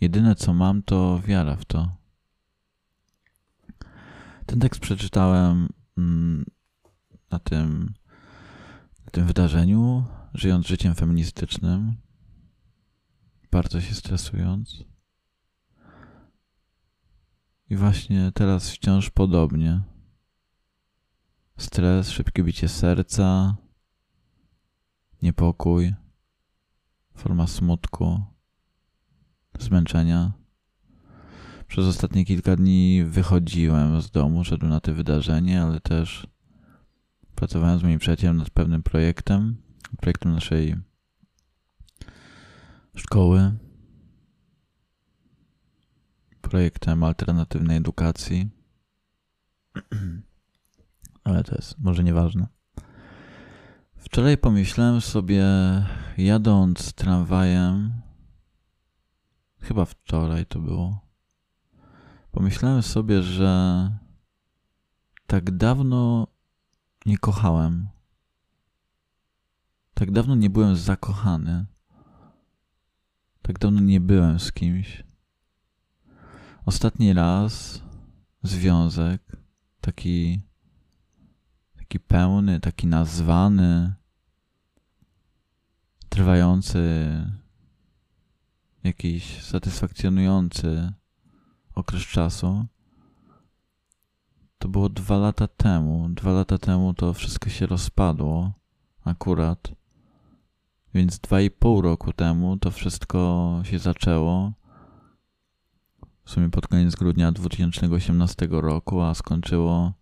Jedyne 0.00 0.34
co 0.34 0.54
mam, 0.54 0.82
to 0.82 1.20
wiara 1.26 1.56
w 1.56 1.64
to. 1.64 1.99
Ten 4.50 4.60
tekst 4.60 4.80
przeczytałem 4.80 5.68
mm, 5.98 6.44
na 7.30 7.38
tym, 7.38 7.94
na 9.04 9.10
tym 9.10 9.26
wydarzeniu, 9.26 10.04
żyjąc 10.34 10.66
życiem 10.66 10.94
feministycznym, 10.94 11.96
bardzo 13.50 13.80
się 13.80 13.94
stresując. 13.94 14.84
I 17.68 17.76
właśnie 17.76 18.32
teraz 18.34 18.70
wciąż 18.70 19.10
podobnie. 19.10 19.80
Stres, 21.56 22.10
szybkie 22.10 22.44
bicie 22.44 22.68
serca, 22.68 23.56
niepokój, 25.22 25.94
forma 27.14 27.46
smutku, 27.46 28.22
zmęczenia. 29.58 30.39
Przez 31.70 31.86
ostatnie 31.86 32.24
kilka 32.24 32.56
dni 32.56 33.04
wychodziłem 33.04 34.02
z 34.02 34.10
domu, 34.10 34.44
szedłem 34.44 34.70
na 34.70 34.80
to 34.80 34.94
wydarzenie, 34.94 35.62
ale 35.62 35.80
też 35.80 36.26
pracowałem 37.34 37.78
z 37.78 37.82
moim 37.82 37.98
przyjacielem 37.98 38.36
nad 38.36 38.50
pewnym 38.50 38.82
projektem, 38.82 39.56
projektem 39.96 40.32
naszej 40.32 40.76
szkoły 42.94 43.52
projektem 46.40 47.04
alternatywnej 47.04 47.76
edukacji. 47.76 48.48
Ale 51.24 51.44
to 51.44 51.54
jest 51.54 51.78
może 51.78 52.04
nieważne. 52.04 52.46
Wczoraj 53.96 54.38
pomyślałem 54.38 55.00
sobie, 55.00 55.44
jadąc 56.18 56.92
tramwajem, 56.92 57.92
chyba 59.60 59.84
wczoraj 59.84 60.46
to 60.46 60.60
było, 60.60 61.09
pomyślałem 62.32 62.82
sobie, 62.82 63.22
że 63.22 63.90
tak 65.26 65.56
dawno 65.56 66.26
nie 67.06 67.18
kochałem. 67.18 67.88
Tak 69.94 70.10
dawno 70.10 70.34
nie 70.34 70.50
byłem 70.50 70.76
zakochany. 70.76 71.66
Tak 73.42 73.58
dawno 73.58 73.80
nie 73.80 74.00
byłem 74.00 74.40
z 74.40 74.52
kimś. 74.52 75.04
Ostatni 76.66 77.12
raz 77.12 77.82
związek, 78.42 79.36
taki, 79.80 80.40
taki 81.76 82.00
pełny, 82.00 82.60
taki 82.60 82.86
nazwany, 82.86 83.94
trwający, 86.08 86.80
jakiś 88.84 89.42
satysfakcjonujący 89.42 90.92
okres 91.74 92.02
czasu, 92.02 92.66
to 94.58 94.68
było 94.68 94.88
dwa 94.88 95.18
lata 95.18 95.48
temu. 95.48 96.08
Dwa 96.08 96.32
lata 96.32 96.58
temu 96.58 96.94
to 96.94 97.14
wszystko 97.14 97.50
się 97.50 97.66
rozpadło 97.66 98.52
akurat. 99.04 99.72
Więc 100.94 101.18
dwa 101.18 101.40
i 101.40 101.50
pół 101.50 101.80
roku 101.80 102.12
temu 102.12 102.56
to 102.56 102.70
wszystko 102.70 103.60
się 103.64 103.78
zaczęło 103.78 104.52
w 106.24 106.30
sumie 106.30 106.50
pod 106.50 106.68
koniec 106.68 106.94
grudnia 106.94 107.32
2018 107.32 108.48
roku, 108.50 109.02
a 109.02 109.14
skończyło 109.14 109.92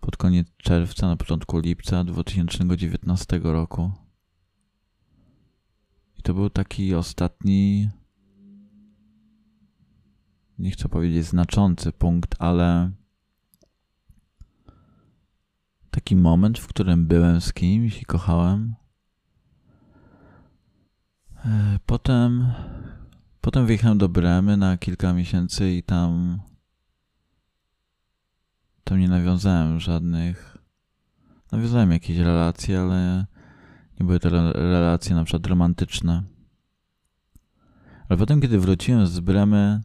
pod 0.00 0.16
koniec 0.16 0.48
czerwca, 0.56 1.06
na 1.06 1.16
początku 1.16 1.58
lipca 1.58 2.04
2019 2.04 3.40
roku. 3.42 3.92
I 6.18 6.22
to 6.22 6.34
był 6.34 6.50
taki 6.50 6.94
ostatni, 6.94 7.88
nie 10.58 10.70
chcę 10.70 10.88
powiedzieć 10.88 11.24
znaczący 11.24 11.92
punkt, 11.92 12.34
ale 12.38 12.90
taki 15.90 16.16
moment, 16.16 16.58
w 16.58 16.66
którym 16.66 17.06
byłem 17.06 17.40
z 17.40 17.52
kimś 17.52 18.02
i 18.02 18.04
kochałem. 18.04 18.74
E, 21.44 21.78
potem 21.86 22.52
Potem 23.46 23.66
wyjechałem 23.66 23.98
do 23.98 24.08
Bremy 24.08 24.56
na 24.56 24.78
kilka 24.78 25.12
miesięcy 25.12 25.70
i 25.70 25.82
tam 25.82 26.40
tam 28.84 28.98
nie 28.98 29.08
nawiązałem 29.08 29.80
żadnych 29.80 30.58
nawiązałem 31.52 31.92
jakieś 31.92 32.18
relacje, 32.18 32.80
ale 32.80 33.26
nie 34.00 34.06
były 34.06 34.20
to 34.20 34.52
relacje 34.52 35.16
na 35.16 35.24
przykład 35.24 35.46
romantyczne. 35.46 36.22
Ale 38.08 38.18
potem, 38.18 38.40
kiedy 38.40 38.58
wróciłem 38.58 39.06
z 39.06 39.20
Bremy 39.20 39.82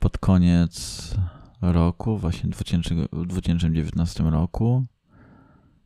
pod 0.00 0.18
koniec 0.18 1.14
roku, 1.60 2.18
właśnie 2.18 2.50
w 2.50 3.26
2019 3.26 4.22
roku, 4.22 4.86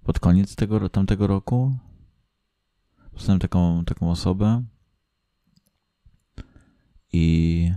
pod 0.04 0.20
koniec 0.20 0.56
tego, 0.56 0.88
tamtego 0.88 1.26
roku, 1.26 1.76
poznałem 3.12 3.40
taką, 3.40 3.84
taką 3.84 4.10
osobę 4.10 4.62
i 7.12 7.72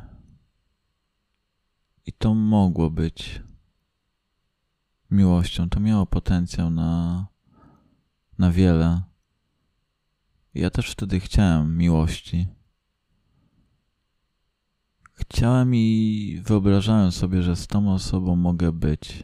i 2.05 2.13
to 2.13 2.33
mogło 2.33 2.89
być 2.89 3.43
miłością. 5.11 5.69
To 5.69 5.79
miało 5.79 6.05
potencjał 6.05 6.69
na, 6.69 7.27
na 8.37 8.51
wiele. 8.51 9.01
Ja 10.53 10.69
też 10.69 10.91
wtedy 10.91 11.19
chciałem 11.19 11.77
miłości. 11.77 12.47
Chciałem 15.17 15.75
i 15.75 16.41
wyobrażałem 16.45 17.11
sobie, 17.11 17.43
że 17.43 17.55
z 17.55 17.67
tą 17.67 17.93
osobą 17.93 18.35
mogę 18.35 18.71
być. 18.71 19.23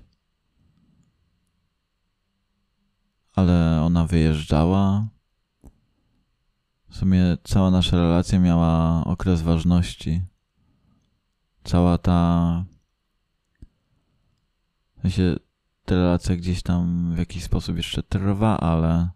Ale 3.36 3.82
ona 3.82 4.06
wyjeżdżała. 4.06 5.08
W 6.90 6.96
sumie 6.96 7.38
cała 7.44 7.72
nasza 7.72 7.98
relacja 7.98 8.40
miała 8.40 9.04
okres 9.06 9.42
ważności. 9.42 10.22
Cała 11.64 11.98
ta. 11.98 12.66
W 14.98 15.02
sensie 15.02 15.36
ta 15.86 15.96
relacja 15.96 16.36
gdzieś 16.36 16.64
tam 16.64 17.12
w 17.16 17.18
jakiś 17.18 17.44
sposób 17.44 17.78
jeszcze 17.78 18.04
trwa, 18.04 18.60
ale. 18.60 19.10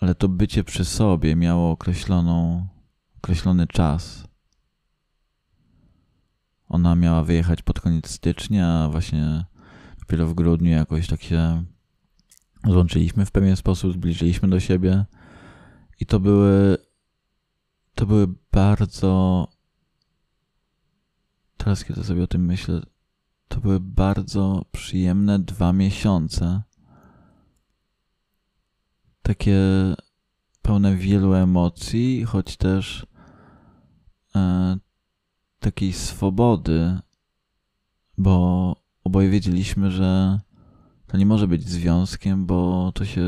Ale 0.00 0.14
to 0.14 0.28
bycie 0.28 0.64
przy 0.64 0.84
sobie 0.84 1.36
miało 1.36 1.70
określoną 1.70 2.66
określony 3.24 3.66
czas. 3.66 4.24
Ona 6.68 6.94
miała 6.94 7.24
wyjechać 7.24 7.62
pod 7.62 7.80
koniec 7.80 8.10
stycznia, 8.10 8.84
a 8.84 8.88
właśnie 8.88 9.44
dopiero 9.98 10.26
w 10.26 10.34
grudniu 10.34 10.70
jakoś 10.70 11.06
tak 11.06 11.22
się 11.22 11.64
złączyliśmy 12.64 13.26
w 13.26 13.30
pewien 13.30 13.56
sposób, 13.56 13.92
zbliżyliśmy 13.92 14.48
do 14.48 14.60
siebie 14.60 15.04
i 16.00 16.06
to 16.06 16.20
były 16.20 16.78
to 17.94 18.06
były 18.06 18.26
bardzo 18.52 19.48
teraz 21.56 21.84
kiedy 21.84 22.04
sobie 22.04 22.22
o 22.22 22.26
tym 22.26 22.44
myślę, 22.44 22.80
to 23.48 23.60
były 23.60 23.80
bardzo 23.80 24.64
przyjemne 24.72 25.38
dwa 25.38 25.72
miesiące. 25.72 26.62
Takie 29.22 29.58
pełne 30.62 30.96
wielu 30.96 31.34
emocji, 31.34 32.24
choć 32.24 32.56
też 32.56 33.06
takiej 35.58 35.92
swobody, 35.92 36.98
bo 38.18 38.76
oboje 39.04 39.30
wiedzieliśmy, 39.30 39.90
że 39.90 40.40
to 41.06 41.16
nie 41.16 41.26
może 41.26 41.48
być 41.48 41.68
związkiem, 41.68 42.46
bo 42.46 42.92
to 42.94 43.04
się, 43.04 43.22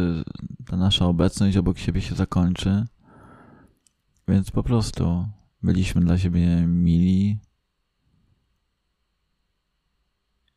ta 0.66 0.76
nasza 0.76 1.06
obecność 1.06 1.56
obok 1.56 1.78
siebie 1.78 2.00
się 2.00 2.14
zakończy. 2.14 2.86
Więc 4.28 4.50
po 4.50 4.62
prostu 4.62 5.28
byliśmy 5.62 6.00
dla 6.00 6.18
siebie 6.18 6.66
mili 6.66 7.38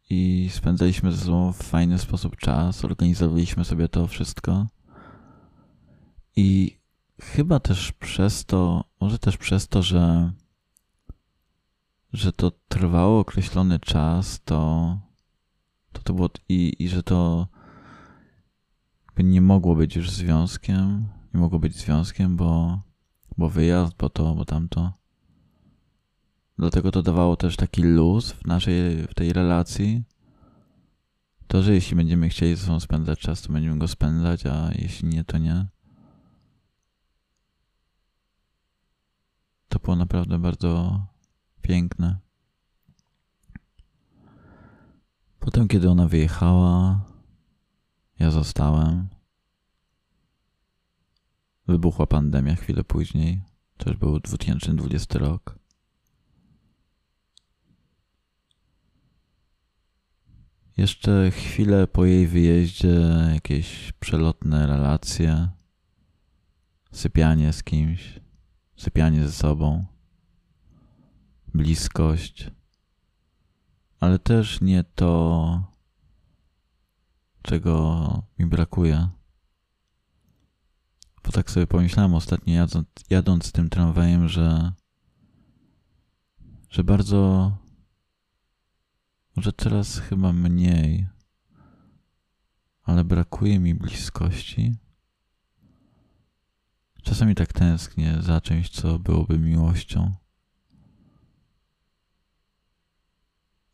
i 0.10 0.50
spędzaliśmy 0.52 1.12
ze 1.12 1.26
sobą 1.26 1.54
w 1.54 1.58
fajny 1.58 1.98
sposób 1.98 2.38
czas, 2.38 2.86
organizowaliśmy 2.86 3.66
sobie 3.66 3.90
to 3.90 4.08
wszystko. 4.08 4.68
I 6.36 6.79
chyba 7.22 7.60
też 7.60 7.92
przez 7.92 8.46
to, 8.46 8.84
może 9.02 9.20
też 9.20 9.38
przez 9.38 9.68
to, 9.68 9.82
że, 9.82 10.32
że 12.14 12.34
to 12.34 12.52
trwało 12.68 13.20
określony 13.20 13.80
czas, 13.80 14.42
to 14.46 14.98
to, 15.92 16.02
to 16.02 16.14
było 16.14 16.30
i, 16.50 16.76
i 16.80 16.90
że 16.90 17.04
to 17.04 17.48
nie 19.18 19.42
mogło 19.42 19.76
być 19.76 19.96
już 19.96 20.12
związkiem, 20.12 21.08
nie 21.34 21.40
mogło 21.40 21.60
być 21.60 21.76
związkiem, 21.76 22.38
bo, 22.38 22.82
bo 23.38 23.50
wyjazd, 23.50 23.94
bo 23.98 24.10
to, 24.10 24.36
bo 24.36 24.46
tamto. 24.46 24.94
Dlatego 26.58 26.92
to 26.92 27.04
dawało 27.04 27.36
też 27.36 27.56
taki 27.56 27.84
luz 27.84 28.32
w 28.32 28.46
naszej, 28.46 29.08
w 29.08 29.14
tej 29.14 29.34
relacji. 29.34 30.04
To, 31.48 31.64
że 31.64 31.74
jeśli 31.74 31.96
będziemy 31.96 32.30
chcieli 32.30 32.56
ze 32.56 32.66
sobą 32.66 32.80
spędzać 32.80 33.20
czas, 33.20 33.42
to 33.42 33.54
będziemy 33.54 33.78
go 33.78 33.88
spędzać, 33.88 34.46
a 34.46 34.70
jeśli 34.76 35.08
nie, 35.08 35.24
to 35.24 35.38
nie. 35.38 35.66
To 39.70 39.80
było 39.80 39.96
naprawdę 39.96 40.40
bardzo 40.40 41.02
piękne. 41.62 42.20
Potem, 45.40 45.68
kiedy 45.68 45.90
ona 45.90 46.08
wyjechała, 46.08 47.02
ja 48.20 48.32
zostałem. 48.32 49.10
Wybuchła 51.68 52.08
pandemia 52.08 52.56
chwilę 52.56 52.84
później. 52.84 53.42
To 53.78 53.90
już 53.90 54.00
był 54.00 54.20
2020 54.20 55.20
rok. 55.20 55.60
Jeszcze 60.78 61.32
chwilę 61.32 61.88
po 61.88 62.06
jej 62.06 62.28
wyjeździe 62.28 63.02
jakieś 63.34 63.92
przelotne 63.92 64.68
relacje, 64.68 65.50
sypianie 66.92 67.54
z 67.54 67.64
kimś 67.64 68.20
sypianie 68.80 69.26
ze 69.26 69.32
sobą, 69.32 69.86
bliskość, 71.54 72.52
ale 74.00 74.20
też 74.20 74.62
nie 74.62 74.84
to, 74.84 75.64
czego 77.42 78.24
mi 78.40 78.46
brakuje. 78.46 79.10
Bo 81.24 81.32
tak 81.32 81.52
sobie 81.52 81.68
pomyślałem 81.68 82.14
ostatnio 82.14 82.54
jadąc, 82.54 82.88
jadąc 83.10 83.52
tym 83.52 83.70
tramwajem, 83.70 84.28
że, 84.28 84.72
że 86.70 86.84
bardzo, 86.84 87.52
może 89.36 89.54
teraz 89.54 90.00
chyba 90.00 90.34
mniej, 90.34 91.08
ale 92.84 93.04
brakuje 93.04 93.60
mi 93.60 93.76
bliskości 93.76 94.89
Czasami 97.10 97.36
tak 97.36 97.54
tęsknię 97.54 98.18
za 98.22 98.42
czymś, 98.42 98.70
co 98.70 99.00
byłoby 99.00 99.40
miłością. 99.40 100.16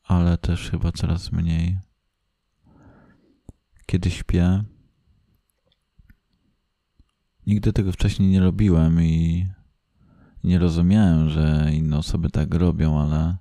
Ale 0.04 0.38
też 0.38 0.70
chyba 0.70 0.92
coraz 0.92 1.32
mniej. 1.32 1.80
Kiedy 3.86 4.12
śpię, 4.12 4.64
nigdy 7.48 7.74
tego 7.74 7.92
wcześniej 7.92 8.30
nie 8.30 8.40
robiłem 8.40 9.02
i 9.02 9.48
nie 10.44 10.60
rozumiałem, 10.60 11.30
że 11.30 11.72
inne 11.74 11.98
osoby 11.98 12.30
tak 12.30 12.54
robią, 12.54 13.00
ale 13.00 13.38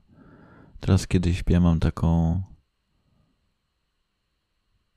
teraz 0.81 1.07
kiedy 1.07 1.35
śpię 1.35 1.61
mam 1.61 1.81
taką 1.81 2.43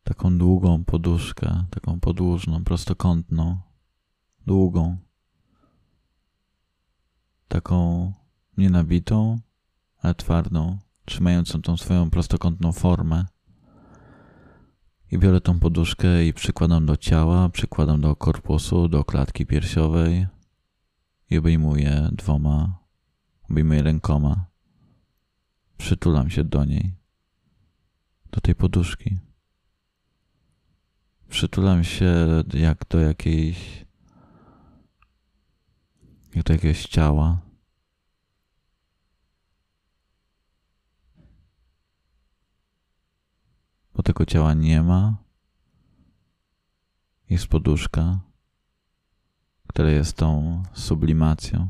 taką 0.04 0.38
długą 0.38 0.84
poduszkę, 0.84 1.66
taką 1.70 2.00
podłużną, 2.00 2.64
prostokątną 2.64 3.67
długą, 4.48 4.98
taką 7.48 8.14
nienabitą, 8.58 9.40
ale 10.02 10.16
twardą, 10.16 10.78
trzymającą 11.06 11.62
tą 11.62 11.78
swoją 11.78 12.10
prostokątną 12.10 12.72
formę. 12.72 13.26
I 15.12 15.18
biorę 15.18 15.42
tą 15.42 15.60
poduszkę 15.60 16.26
i 16.26 16.34
przykładam 16.34 16.86
do 16.86 16.98
ciała, 16.98 17.50
przykładam 17.50 18.02
do 18.02 18.16
korpusu, 18.16 18.88
do 18.88 19.06
klatki 19.06 19.46
piersiowej 19.46 20.28
i 21.30 21.38
obejmuję 21.38 22.10
dwoma, 22.12 22.80
obejmuję 23.50 23.82
rękoma. 23.82 24.46
Przytulam 25.78 26.30
się 26.30 26.44
do 26.44 26.66
niej, 26.66 26.94
do 28.32 28.42
tej 28.42 28.56
poduszki. 28.56 29.18
Przytulam 31.30 31.84
się 31.84 32.16
jak 32.54 32.86
do 32.90 33.00
jakiejś 33.00 33.87
jak 36.38 36.46
do 36.46 36.54
jakiegoś 36.54 36.86
ciała. 36.86 37.42
Bo 43.94 44.04
tego 44.04 44.26
ciała 44.26 44.54
nie 44.54 44.84
ma. 44.84 45.18
Jest 47.30 47.48
poduszka, 47.48 48.20
która 49.68 49.90
jest 49.90 50.18
tą 50.18 50.64
sublimacją, 50.74 51.70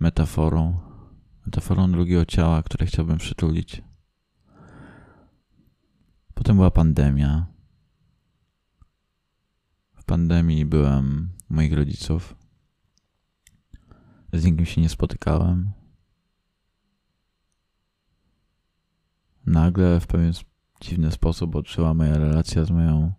metaforą, 0.00 0.80
metaforą 1.46 1.92
drugiego 1.92 2.24
ciała, 2.24 2.62
które 2.62 2.86
chciałbym 2.86 3.18
przytulić. 3.18 3.82
Potem 6.34 6.56
była 6.56 6.70
pandemia. 6.70 7.46
W 9.94 10.04
pandemii 10.04 10.66
byłem 10.66 11.32
moich 11.48 11.72
rodziców. 11.72 12.41
Z 14.32 14.44
nikim 14.44 14.66
się 14.66 14.80
nie 14.80 14.88
spotykałem. 14.88 15.72
Nagle 19.46 20.00
w 20.00 20.06
pewien 20.06 20.32
dziwny 20.80 21.10
sposób 21.10 21.56
odżyła 21.56 21.94
moja 21.94 22.18
relacja 22.18 22.64
z 22.64 22.70
moją 22.70 23.12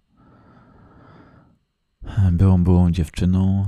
byłą, 2.32 2.64
byłą 2.64 2.92
dziewczyną. 2.92 3.66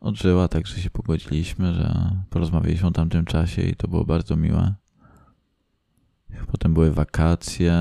Odżyła, 0.00 0.48
tak 0.48 0.66
że 0.66 0.80
się 0.80 0.90
pogodziliśmy, 0.90 1.74
że 1.74 2.10
porozmawialiśmy 2.30 2.88
o 2.88 2.90
tamtym 2.90 3.24
czasie 3.24 3.62
i 3.62 3.76
to 3.76 3.88
było 3.88 4.04
bardzo 4.04 4.36
miłe. 4.36 4.74
Potem 6.46 6.74
były 6.74 6.92
wakacje, 6.92 7.74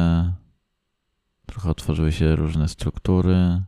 trochę 1.46 1.70
otworzyły 1.70 2.12
się 2.12 2.36
różne 2.36 2.68
struktury, 2.68 3.64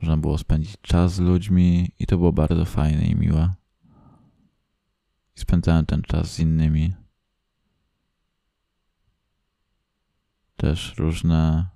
można 0.00 0.16
było 0.16 0.38
spędzić 0.38 0.76
czas 0.80 1.14
z 1.14 1.18
ludźmi 1.18 1.92
i 1.98 2.06
to 2.06 2.16
było 2.16 2.32
bardzo 2.32 2.64
fajne 2.64 3.04
i 3.04 3.16
miłe. 3.16 3.54
I 5.36 5.40
spędzałem 5.40 5.86
ten 5.86 6.02
czas 6.02 6.32
z 6.32 6.40
innymi. 6.40 6.94
Też 10.56 10.94
różne 10.98 11.66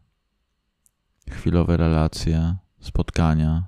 chwilowe 1.31 1.77
relacje, 1.77 2.57
spotkania. 2.81 3.67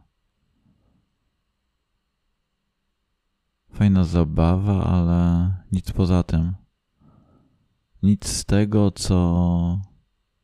Fajna 3.72 4.04
zabawa, 4.04 4.84
ale 4.84 5.50
nic 5.72 5.92
poza 5.92 6.22
tym. 6.22 6.54
Nic 8.02 8.26
z 8.26 8.44
tego, 8.44 8.90
co, 8.90 9.80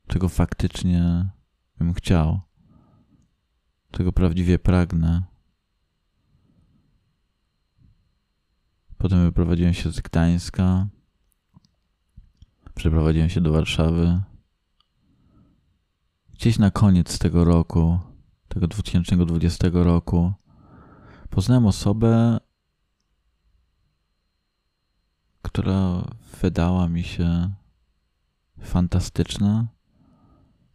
czego 0.07 0.29
faktycznie 0.29 1.31
bym 1.79 1.95
chciał, 1.95 2.41
czego 3.99 4.13
prawdziwie 4.13 4.59
pragnę. 4.59 5.23
Potem 8.99 9.25
wyprowadziłem 9.25 9.75
się 9.75 9.91
z 9.91 10.01
Gdańska, 10.01 10.87
przeprowadziłem 12.75 13.29
się 13.29 13.41
do 13.41 13.53
Warszawy. 13.53 14.21
Gdzieś 16.35 16.59
na 16.59 16.71
koniec 16.71 17.19
tego 17.19 17.45
roku, 17.45 17.99
tego 18.49 18.69
2020 18.69 19.69
roku, 19.73 20.33
poznałem 21.31 21.67
osobę, 21.67 22.41
która 25.43 26.05
wydała 26.41 26.89
mi 26.89 27.05
się 27.05 27.51
fantastyczna, 28.61 29.67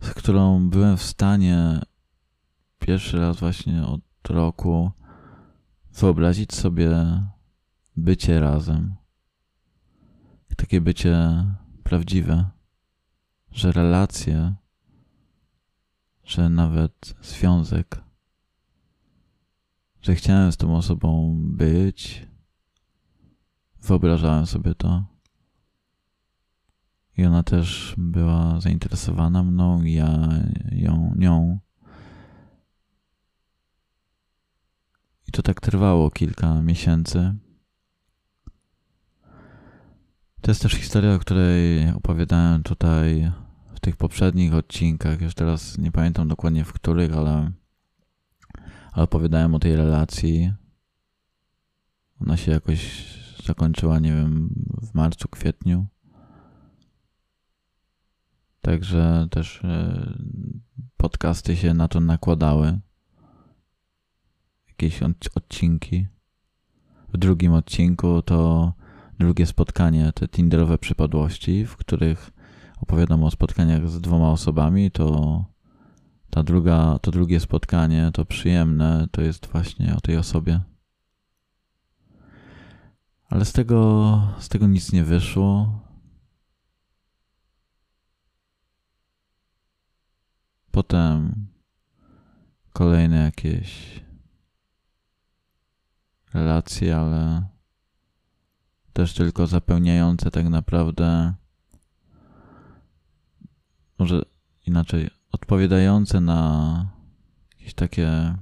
z 0.02 0.10
którą 0.10 0.70
byłem 0.70 0.98
w 0.98 1.04
stanie 1.04 1.82
pierwszy 2.86 3.18
raz 3.18 3.40
właśnie 3.40 3.86
od 3.86 4.02
roku 4.30 4.92
wyobrazić 5.94 6.54
sobie 6.54 6.90
bycie 7.96 8.40
razem. 8.40 8.96
Takie 10.58 10.82
bycie 10.82 11.46
prawdziwe, 11.84 12.50
że 13.52 13.72
relacje, 13.72 14.54
że 16.24 16.50
nawet 16.50 17.16
związek, 17.22 18.02
że 20.02 20.16
chciałem 20.16 20.52
z 20.52 20.58
tą 20.58 20.78
osobą 20.78 21.38
być, 21.44 22.28
Wyobrażałem 23.84 24.46
sobie 24.46 24.76
to. 24.76 25.04
I 27.18 27.26
ona 27.26 27.44
też 27.44 27.96
była 27.98 28.60
zainteresowana 28.60 29.44
mną, 29.44 29.84
ja 29.84 30.30
ją, 30.72 31.14
nią. 31.18 31.60
I 35.23 35.23
to 35.34 35.42
tak 35.42 35.62
trwało 35.62 36.12
kilka 36.12 36.62
miesięcy. 36.62 37.36
To 40.42 40.52
jest 40.52 40.62
też 40.62 40.74
historia, 40.74 41.14
o 41.14 41.20
której 41.20 41.90
opowiadałem 41.90 42.64
tutaj 42.64 43.32
w 43.76 43.80
tych 43.80 43.98
poprzednich 43.98 44.54
odcinkach. 44.54 45.22
Już 45.22 45.34
teraz 45.34 45.78
nie 45.78 45.92
pamiętam 45.92 46.28
dokładnie 46.28 46.66
w 46.66 46.74
których, 46.74 47.14
ale, 47.14 47.52
ale 48.92 49.04
opowiadałem 49.04 49.56
o 49.56 49.60
tej 49.60 49.76
relacji. 49.76 50.54
Ona 52.22 52.38
się 52.38 52.52
jakoś 52.52 53.06
zakończyła, 53.46 54.00
nie 54.00 54.14
wiem, 54.14 54.50
w 54.82 54.94
marcu, 54.94 55.28
kwietniu. 55.28 55.86
Także 58.62 59.28
też 59.32 59.62
e, 59.64 60.14
podcasty 60.98 61.56
się 61.56 61.74
na 61.74 61.88
to 61.88 62.00
nakładały. 62.00 62.80
Jakieś 64.84 65.04
odcinki. 65.36 66.08
W 67.14 67.18
drugim 67.18 67.54
odcinku 67.54 68.22
to 68.22 68.74
drugie 69.20 69.46
spotkanie, 69.46 70.14
te 70.14 70.28
Tinderowe 70.28 70.78
przypadłości, 70.78 71.66
w 71.66 71.78
których 71.78 72.32
opowiadam 72.82 73.24
o 73.24 73.32
spotkaniach 73.32 73.90
z 73.90 74.02
dwoma 74.02 74.32
osobami, 74.32 74.92
to 74.92 75.46
ta 76.30 76.44
druga, 76.44 77.00
to 77.02 77.12
drugie 77.12 77.40
spotkanie, 77.40 78.10
to 78.14 78.26
przyjemne, 78.26 79.08
to 79.12 79.22
jest 79.22 79.48
właśnie 79.48 79.96
o 79.96 80.02
tej 80.02 80.18
osobie. 80.18 80.62
Ale 83.30 83.46
z 83.46 83.54
tego, 83.54 84.22
z 84.40 84.50
tego 84.50 84.68
nic 84.68 84.92
nie 84.92 85.04
wyszło. 85.04 85.80
Potem 90.72 91.48
kolejne 92.74 93.18
jakieś 93.18 94.03
relacje, 96.34 96.98
ale 96.98 97.48
też 98.94 99.14
tylko 99.14 99.48
zapełniające 99.48 100.32
tak 100.32 100.50
naprawdę, 100.50 101.34
może 104.00 104.22
inaczej, 104.66 105.10
odpowiadające 105.32 106.22
na 106.22 106.88
jakieś 107.52 107.74
takie 107.74 108.38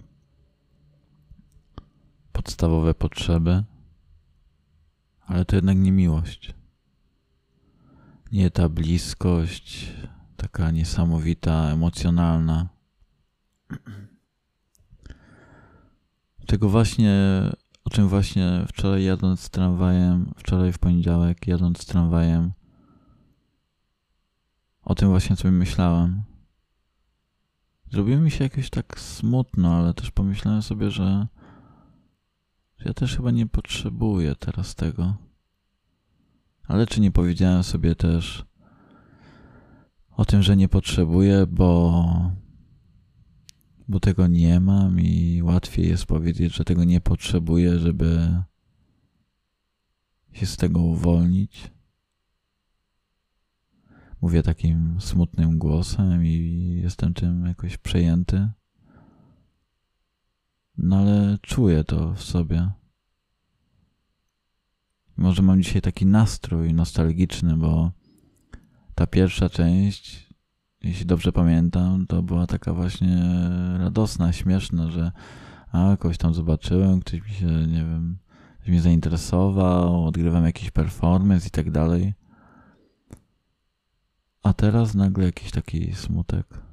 podstawowe 2.31 2.93
potrzeby 2.93 3.63
ale 5.31 5.45
to 5.45 5.55
jednak 5.55 5.77
nie 5.77 5.91
miłość. 5.91 6.53
Nie 8.31 8.51
ta 8.51 8.69
bliskość, 8.69 9.93
taka 10.37 10.71
niesamowita, 10.71 11.69
emocjonalna. 11.69 12.69
Tego 16.47 16.69
właśnie, 16.69 17.13
o 17.83 17.89
czym 17.89 18.07
właśnie 18.07 18.65
wczoraj 18.67 19.03
jadąc 19.03 19.49
tramwajem, 19.49 20.31
wczoraj 20.37 20.73
w 20.73 20.79
poniedziałek 20.79 21.47
jadąc 21.47 21.85
tramwajem, 21.85 22.51
o 24.81 24.95
tym 24.95 25.09
właśnie 25.09 25.35
sobie 25.35 25.51
myślałem. 25.51 26.23
Zrobiło 27.91 28.21
mi 28.21 28.31
się 28.31 28.43
jakoś 28.43 28.69
tak 28.69 28.99
smutno, 28.99 29.75
ale 29.75 29.93
też 29.93 30.11
pomyślałem 30.11 30.61
sobie, 30.61 30.91
że 30.91 31.27
ja 32.85 32.93
też 32.93 33.15
chyba 33.15 33.31
nie 33.31 33.47
potrzebuję 33.47 34.35
teraz 34.35 34.75
tego. 34.75 35.15
Ale 36.67 36.87
czy 36.87 37.01
nie 37.01 37.11
powiedziałem 37.11 37.63
sobie 37.63 37.95
też 37.95 38.45
o 40.17 40.25
tym, 40.25 40.41
że 40.41 40.57
nie 40.57 40.69
potrzebuję, 40.69 41.47
bo, 41.47 42.31
bo 43.91 43.99
tego 43.99 44.27
nie 44.27 44.59
mam 44.59 44.99
i 44.99 45.41
łatwiej 45.43 45.89
jest 45.89 46.05
powiedzieć, 46.05 46.55
że 46.55 46.63
tego 46.63 46.83
nie 46.83 47.01
potrzebuję, 47.01 47.79
żeby 47.79 48.41
się 50.31 50.45
z 50.45 50.57
tego 50.57 50.81
uwolnić. 50.81 51.71
Mówię 54.21 54.43
takim 54.43 55.01
smutnym 55.01 55.57
głosem 55.57 56.25
i 56.25 56.79
jestem 56.83 57.13
tym 57.13 57.45
jakoś 57.45 57.77
przejęty. 57.77 58.49
No 60.77 60.97
ale 60.97 61.37
czuję 61.41 61.83
to 61.83 62.13
w 62.13 62.21
sobie. 62.21 62.71
Może 65.17 65.41
mam 65.41 65.63
dzisiaj 65.63 65.81
taki 65.81 66.05
nastrój 66.05 66.73
nostalgiczny, 66.73 67.57
bo 67.57 67.91
ta 68.95 69.07
pierwsza 69.07 69.49
część, 69.49 70.30
jeśli 70.83 71.05
dobrze 71.05 71.31
pamiętam, 71.31 72.07
to 72.07 72.23
była 72.23 72.47
taka 72.47 72.73
właśnie 72.73 73.23
radosna, 73.77 74.33
śmieszna, 74.33 74.91
że 74.91 75.11
a, 75.71 75.97
kogoś 75.97 76.17
tam 76.17 76.33
zobaczyłem, 76.33 76.99
ktoś 76.99 77.21
mi 77.21 77.29
się, 77.29 77.45
nie 77.45 77.77
wiem, 77.77 78.17
ktoś 78.55 78.69
mnie 78.69 78.81
zainteresował, 78.81 80.05
odgrywam 80.05 80.45
jakiś 80.45 80.71
performance 80.71 81.47
i 81.47 81.51
tak 81.51 81.71
dalej. 81.71 82.13
A 84.43 84.53
teraz 84.53 84.95
nagle 84.95 85.25
jakiś 85.25 85.51
taki 85.51 85.95
smutek. 85.95 86.71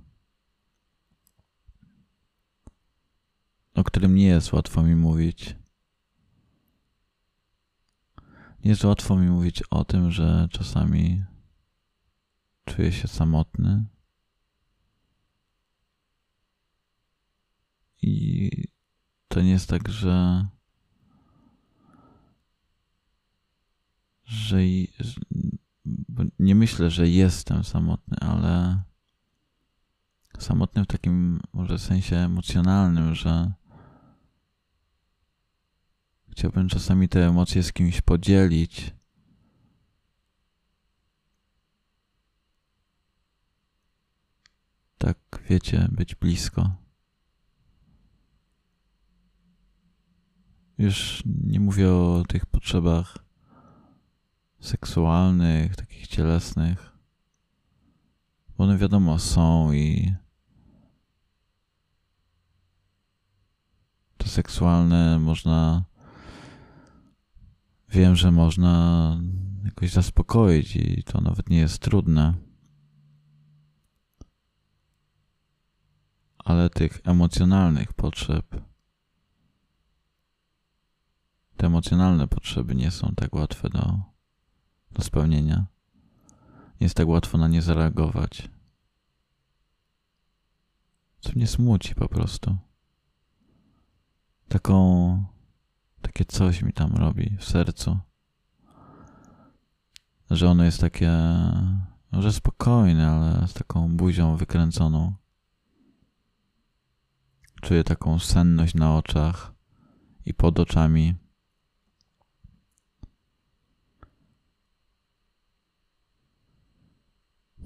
o 3.79 3.85
którym 3.85 4.15
nie 4.15 4.27
jest 4.27 4.53
łatwo 4.53 4.83
mi 4.83 4.97
mówić. 4.97 5.57
Nie 8.65 8.71
jest 8.71 8.85
łatwo 8.85 9.17
mi 9.17 9.29
mówić 9.29 9.63
o 9.71 9.85
tym, 9.85 10.11
że 10.11 10.49
czasami 10.51 11.25
czuję 12.65 12.93
się 12.93 13.09
samotny 13.09 13.85
i 18.03 18.51
to 19.29 19.41
nie 19.41 19.51
jest 19.51 19.69
tak, 19.69 19.89
że 19.89 20.47
że 24.25 24.59
nie 26.39 26.55
myślę, 26.55 26.91
że 26.91 27.09
jestem 27.09 27.65
samotny, 27.65 28.17
ale 28.21 28.83
samotny 30.39 30.85
w 30.85 30.87
takim 30.87 31.41
może 31.53 31.79
sensie 31.79 32.17
emocjonalnym, 32.17 33.15
że 33.15 33.53
chciałbym 36.33 36.69
czasami 36.69 37.09
te 37.09 37.27
emocje 37.27 37.63
z 37.63 37.73
kimś 37.73 38.01
podzielić. 38.01 38.95
Tak, 44.99 45.19
wiecie, 45.49 45.89
być 45.93 46.15
blisko. 46.15 46.88
Już 50.79 51.23
nie 51.45 51.61
mówię 51.61 51.93
o 51.93 52.25
tych 52.29 52.47
potrzebach 52.47 53.19
seksualnych, 54.61 55.77
takich 55.77 56.07
cielesnych. 56.07 56.93
One 58.59 58.79
wiadomo 58.79 59.19
są 59.19 59.73
i 59.73 60.15
to 64.17 64.29
seksualne 64.29 65.19
można 65.19 65.85
wiem, 67.89 68.17
że 68.17 68.33
można 68.33 69.21
jakoś 69.65 69.91
zaspokoić 69.93 70.77
i 70.77 71.03
to 71.03 71.21
nawet 71.21 71.51
nie 71.51 71.59
jest 71.59 71.79
trudne. 71.79 72.35
Ale 76.39 76.71
tych 76.71 77.01
emocjonalnych 77.05 77.93
potrzeb, 77.93 78.69
te 81.59 81.67
emocjonalne 81.67 82.29
potrzeby 82.29 82.75
nie 82.75 82.91
są 82.91 83.13
tak 83.17 83.35
łatwe 83.35 83.69
do, 83.71 84.01
do 84.91 85.03
spełnienia. 85.03 85.67
Nie 86.81 86.85
jest 86.85 86.95
tak 86.95 87.09
łatwo 87.09 87.39
na 87.39 87.49
nie 87.49 87.63
zareagować. 87.63 88.49
Co 91.21 91.33
mnie 91.33 91.47
smuci 91.47 91.95
po 91.95 92.09
prostu. 92.09 92.57
Taką 94.49 95.25
takie 96.03 96.25
coś 96.25 96.63
mi 96.63 96.73
tam 96.73 96.93
robi 96.97 97.37
w 97.39 97.45
sercu. 97.45 97.99
Że 100.31 100.51
ono 100.51 100.65
jest 100.65 100.81
takie, 100.81 101.13
może 102.13 102.33
spokojne, 102.33 103.11
ale 103.11 103.49
z 103.49 103.55
taką 103.55 103.97
buzią 103.97 104.37
wykręconą. 104.37 105.15
Czuję 107.63 107.85
taką 107.85 108.19
senność 108.19 108.75
na 108.75 108.97
oczach 108.97 109.55
i 110.25 110.35
pod 110.35 110.61
oczami. 110.61 111.15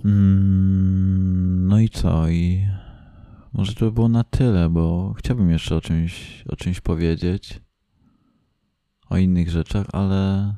Mm, 0.04 1.68
no 1.68 1.80
i 1.80 1.88
co? 1.88 2.28
I 2.28 2.68
może 3.52 3.74
to 3.74 3.84
by 3.84 3.92
było 3.92 4.08
na 4.08 4.24
tyle, 4.24 4.70
bo 4.70 5.14
chciałbym 5.18 5.50
jeszcze 5.50 5.76
o 5.76 5.80
czymś, 5.80 6.44
o 6.48 6.56
czymś 6.56 6.80
powiedzieć 6.80 7.60
o 9.08 9.16
innych 9.16 9.50
rzeczach, 9.50 9.86
ale, 9.92 10.54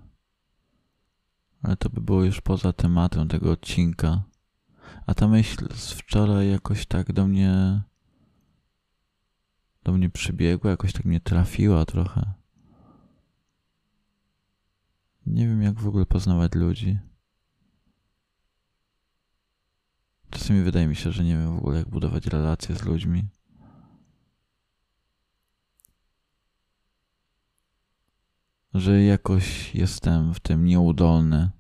ale 1.63 1.77
to 1.77 1.91
by 1.91 2.01
było 2.01 2.25
już 2.25 2.41
poza 2.41 2.73
tematem 2.73 3.29
tego 3.29 3.51
odcinka. 3.51 4.23
A 5.07 5.15
ta 5.15 5.29
myśl 5.29 5.69
z 5.75 5.93
wczoraj 5.93 6.51
jakoś 6.51 6.87
tak 6.87 7.13
do 7.13 7.27
mnie 7.27 7.83
do 9.85 9.93
mnie 9.93 10.11
przybiegła, 10.11 10.71
jakoś 10.71 10.93
tak 10.93 11.05
mnie 11.05 11.21
trafiła 11.21 11.85
trochę. 11.85 12.33
Nie 15.27 15.49
wiem, 15.49 15.63
jak 15.63 15.81
w 15.81 15.89
ogóle 15.89 16.07
poznawać 16.07 16.55
ludzi. 16.55 16.99
Czasami 20.31 20.63
wydaje 20.63 20.87
mi 20.87 20.97
się, 20.97 21.13
że 21.13 21.25
nie 21.25 21.37
wiem 21.37 21.55
w 21.55 21.59
ogóle, 21.59 21.79
jak 21.79 21.89
budować 21.89 22.27
relacje 22.27 22.77
z 22.77 22.83
ludźmi. 22.83 23.29
że 28.75 29.03
jakoś 29.03 29.75
jestem 29.75 30.35
w 30.35 30.41
tym 30.41 30.65
nieudolny. 30.65 31.51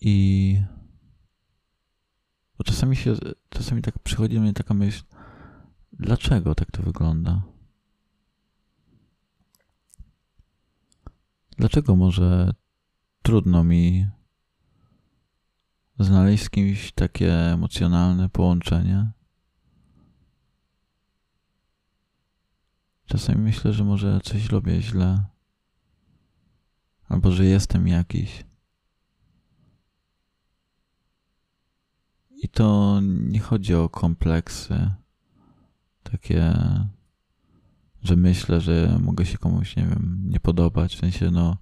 I 0.00 0.62
bo 2.58 2.64
czasami 2.64 2.96
się, 2.96 3.14
czasami 3.48 3.82
tak 3.82 3.98
przychodzi 3.98 4.34
do 4.34 4.40
mnie 4.40 4.52
taka 4.52 4.74
myśl, 4.74 5.04
dlaczego 5.92 6.54
tak 6.54 6.70
to 6.70 6.82
wygląda? 6.82 7.42
Dlaczego 11.58 11.96
może 11.96 12.54
trudno 13.22 13.64
mi 13.64 14.06
znaleźć 16.04 16.44
z 16.44 16.50
kimś 16.50 16.92
takie 16.92 17.32
emocjonalne 17.32 18.28
połączenie? 18.28 19.10
Czasami 23.06 23.40
myślę, 23.40 23.72
że 23.72 23.84
może 23.84 24.20
coś 24.20 24.48
robię 24.48 24.82
źle, 24.82 25.24
albo 27.08 27.32
że 27.32 27.44
jestem 27.44 27.88
jakiś. 27.88 28.44
I 32.42 32.48
to 32.48 33.00
nie 33.02 33.40
chodzi 33.40 33.74
o 33.74 33.88
kompleksy, 33.88 34.90
takie, 36.02 36.54
że 38.02 38.16
myślę, 38.16 38.60
że 38.60 38.98
mogę 39.00 39.26
się 39.26 39.38
komuś, 39.38 39.76
nie 39.76 39.86
wiem, 39.86 40.22
nie 40.24 40.40
podobać. 40.40 40.96
W 40.96 41.00
sensie, 41.00 41.30
no, 41.30 41.56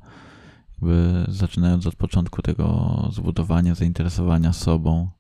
jakby 0.83 1.25
zaczynając 1.29 1.87
od 1.87 1.97
początku 1.97 2.43
tego 2.43 3.09
zbudowania, 3.13 3.75
zainteresowania 3.75 4.53
sobą, 4.53 5.11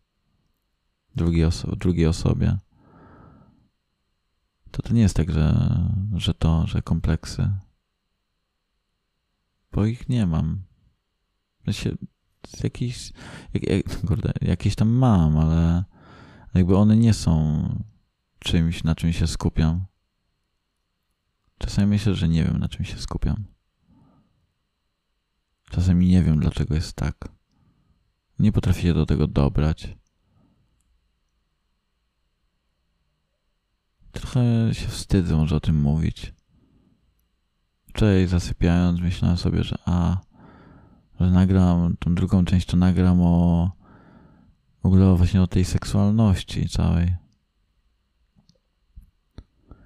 drugiej, 1.17 1.45
oso 1.45 1.77
drugiej 1.77 2.07
osobie 2.07 2.59
to 4.71 4.83
to 4.83 4.95
nie 4.95 5.01
jest 5.01 5.17
tak, 5.17 5.31
że, 5.31 5.55
że 6.17 6.35
to, 6.35 6.67
że 6.67 6.83
kompleksy. 6.83 7.51
Bo 9.73 9.87
ich 9.87 10.09
nie 10.09 10.27
mam. 10.27 10.63
Się, 11.71 11.97
jakiś, 12.63 13.13
jak, 13.55 13.63
jak, 13.63 14.01
kurde, 14.07 14.33
jakieś 14.41 14.75
tam 14.75 14.89
mam, 14.89 15.39
ale 15.39 15.85
jakby 16.55 16.77
one 16.77 16.97
nie 16.97 17.15
są 17.15 17.63
czymś, 18.39 18.85
na 18.85 18.95
czym 18.95 19.13
się 19.13 19.27
skupiam. 19.27 19.85
Czasami 21.59 21.89
myślę, 21.89 22.15
że 22.15 22.29
nie 22.29 22.45
wiem, 22.45 22.59
na 22.59 22.69
czym 22.69 22.85
się 22.85 22.99
skupiam. 22.99 23.45
Czasami 25.71 26.09
nie 26.09 26.23
wiem, 26.23 26.41
dlaczego 26.41 26.75
jest 26.75 26.97
tak. 26.97 27.29
Nie 28.39 28.53
potrafię 28.53 28.83
się 28.83 28.95
do 28.95 29.07
tego 29.07 29.27
dobrać. 29.27 29.97
Trochę 34.13 34.41
się 34.73 34.89
wstydzę 34.89 35.37
może 35.37 35.57
o 35.57 35.61
tym 35.61 35.81
mówić. 35.81 36.35
Wczoraj 37.89 38.27
zasypiając 38.27 39.01
myślałem 39.01 39.37
sobie, 39.37 39.65
że 39.65 39.79
a, 39.87 40.19
że 41.21 41.31
nagram, 41.31 41.97
tą 41.97 42.15
drugą 42.15 42.45
część 42.45 42.67
to 42.67 42.77
nagram 42.77 43.23
o 43.23 43.71
w 44.83 44.87
ogóle 44.87 45.17
właśnie 45.17 45.43
o 45.43 45.47
tej 45.47 45.65
seksualności 45.65 46.69
całej. 46.69 47.17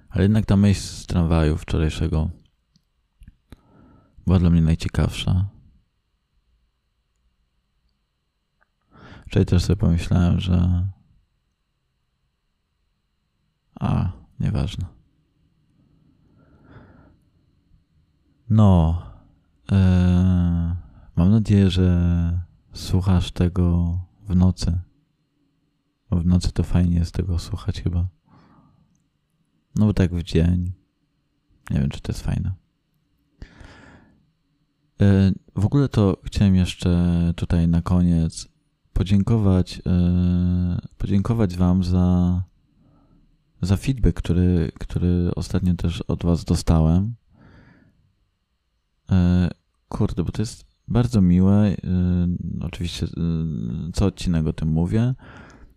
Ale 0.09 0.23
jednak 0.23 0.45
ta 0.45 0.57
myśl 0.57 0.81
z 0.81 1.05
tramwaju 1.05 1.57
wczorajszego 1.57 2.29
była 4.25 4.39
dla 4.39 4.49
mnie 4.49 4.61
najciekawsza. 4.61 5.52
Wczoraj 9.33 9.45
też 9.45 9.63
sobie 9.63 9.77
pomyślałem, 9.77 10.39
że 10.39 10.87
a, 13.79 14.11
nieważne. 14.39 14.85
No, 18.49 19.01
e, 19.71 20.75
mam 21.15 21.31
nadzieję, 21.31 21.69
że 21.69 22.39
słuchasz 22.73 23.31
tego 23.31 23.99
w 24.21 24.35
nocy. 24.35 24.79
Bo 26.09 26.17
w 26.17 26.25
nocy 26.25 26.51
to 26.51 26.63
fajnie 26.63 26.95
jest 26.95 27.13
tego 27.13 27.39
słuchać 27.39 27.81
chyba. 27.81 28.07
No 29.75 29.85
bo 29.85 29.93
tak 29.93 30.15
w 30.15 30.23
dzień. 30.23 30.73
Nie 31.69 31.79
wiem, 31.79 31.89
czy 31.89 32.01
to 32.01 32.11
jest 32.11 32.23
fajne. 32.23 32.53
E, 35.01 35.31
w 35.55 35.65
ogóle 35.65 35.89
to 35.89 36.17
chciałem 36.23 36.55
jeszcze 36.55 37.33
tutaj 37.35 37.67
na 37.67 37.81
koniec 37.81 38.52
podziękować, 38.93 39.81
e, 39.85 40.87
podziękować 40.97 41.57
Wam 41.57 41.83
za 41.83 42.41
za 43.61 43.77
feedback, 43.77 44.17
który, 44.17 44.71
który 44.79 45.31
ostatnio 45.35 45.75
też 45.75 46.01
od 46.01 46.23
Was 46.23 46.45
dostałem. 46.45 47.15
E, 49.11 49.49
kurde, 49.87 50.23
bo 50.23 50.31
to 50.31 50.41
jest 50.41 50.65
bardzo 50.87 51.21
miłe. 51.21 51.53
E, 51.53 51.75
oczywiście 52.61 53.07
co 53.93 54.05
odcinek 54.05 54.47
o 54.47 54.53
tym 54.53 54.69
mówię, 54.69 55.15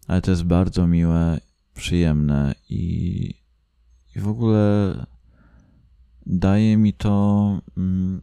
ale 0.06 0.22
to 0.22 0.30
jest 0.30 0.44
bardzo 0.44 0.86
miłe 0.86 1.40
przyjemne 1.74 2.54
i, 2.68 3.34
i 4.16 4.20
w 4.20 4.28
ogóle 4.28 4.94
daje 6.26 6.76
mi 6.76 6.92
to 6.92 7.60
mm, 7.76 8.22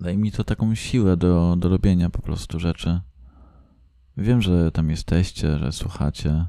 daje 0.00 0.16
mi 0.16 0.32
to 0.32 0.44
taką 0.44 0.74
siłę 0.74 1.16
do, 1.16 1.56
do 1.58 1.68
robienia 1.68 2.10
po 2.10 2.22
prostu 2.22 2.60
rzeczy. 2.60 3.00
Wiem, 4.18 4.42
że 4.42 4.72
tam 4.72 4.90
jesteście, 4.90 5.58
że 5.58 5.72
słuchacie. 5.72 6.46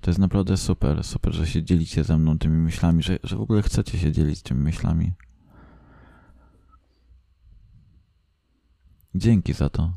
To 0.00 0.10
jest 0.10 0.18
naprawdę 0.20 0.56
super, 0.56 1.04
super, 1.04 1.34
że 1.34 1.46
się 1.46 1.62
dzielicie 1.62 2.04
ze 2.04 2.18
mną 2.18 2.38
tymi 2.38 2.56
myślami, 2.56 3.02
że, 3.02 3.18
że 3.24 3.36
w 3.36 3.40
ogóle 3.40 3.62
chcecie 3.62 3.98
się 3.98 4.12
dzielić 4.12 4.42
tymi 4.42 4.60
myślami. 4.60 5.12
Dzięki 9.14 9.52
za 9.52 9.68
to. 9.68 9.92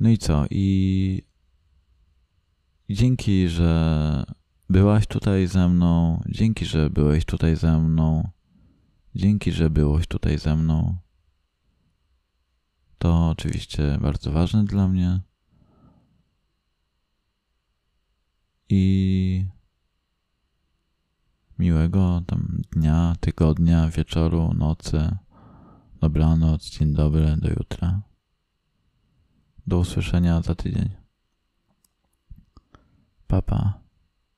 No 0.00 0.08
i 0.08 0.18
co? 0.18 0.44
I 0.50 1.22
dzięki, 2.90 3.48
że 3.48 4.24
byłaś 4.70 5.06
tutaj 5.06 5.46
ze 5.46 5.68
mną. 5.68 6.22
Dzięki, 6.28 6.66
że 6.66 6.90
byłeś 6.90 7.24
tutaj 7.24 7.56
ze 7.56 7.80
mną. 7.80 8.28
Dzięki, 9.14 9.52
że 9.52 9.70
byłeś 9.70 10.06
tutaj 10.06 10.38
ze 10.38 10.56
mną. 10.56 10.96
To 13.02 13.28
oczywiście 13.28 13.98
bardzo 14.00 14.32
ważne 14.32 14.64
dla 14.64 14.88
mnie. 14.88 15.20
I 18.68 19.46
miłego 21.58 22.22
tam 22.26 22.62
dnia, 22.72 23.16
tygodnia, 23.20 23.88
wieczoru, 23.88 24.54
nocy. 24.54 25.16
Dobranoc, 26.00 26.70
dzień 26.70 26.94
dobry, 26.94 27.36
do 27.36 27.48
jutra. 27.48 28.02
Do 29.66 29.78
usłyszenia 29.78 30.42
za 30.42 30.54
tydzień. 30.54 30.90
Papa. 33.26 33.81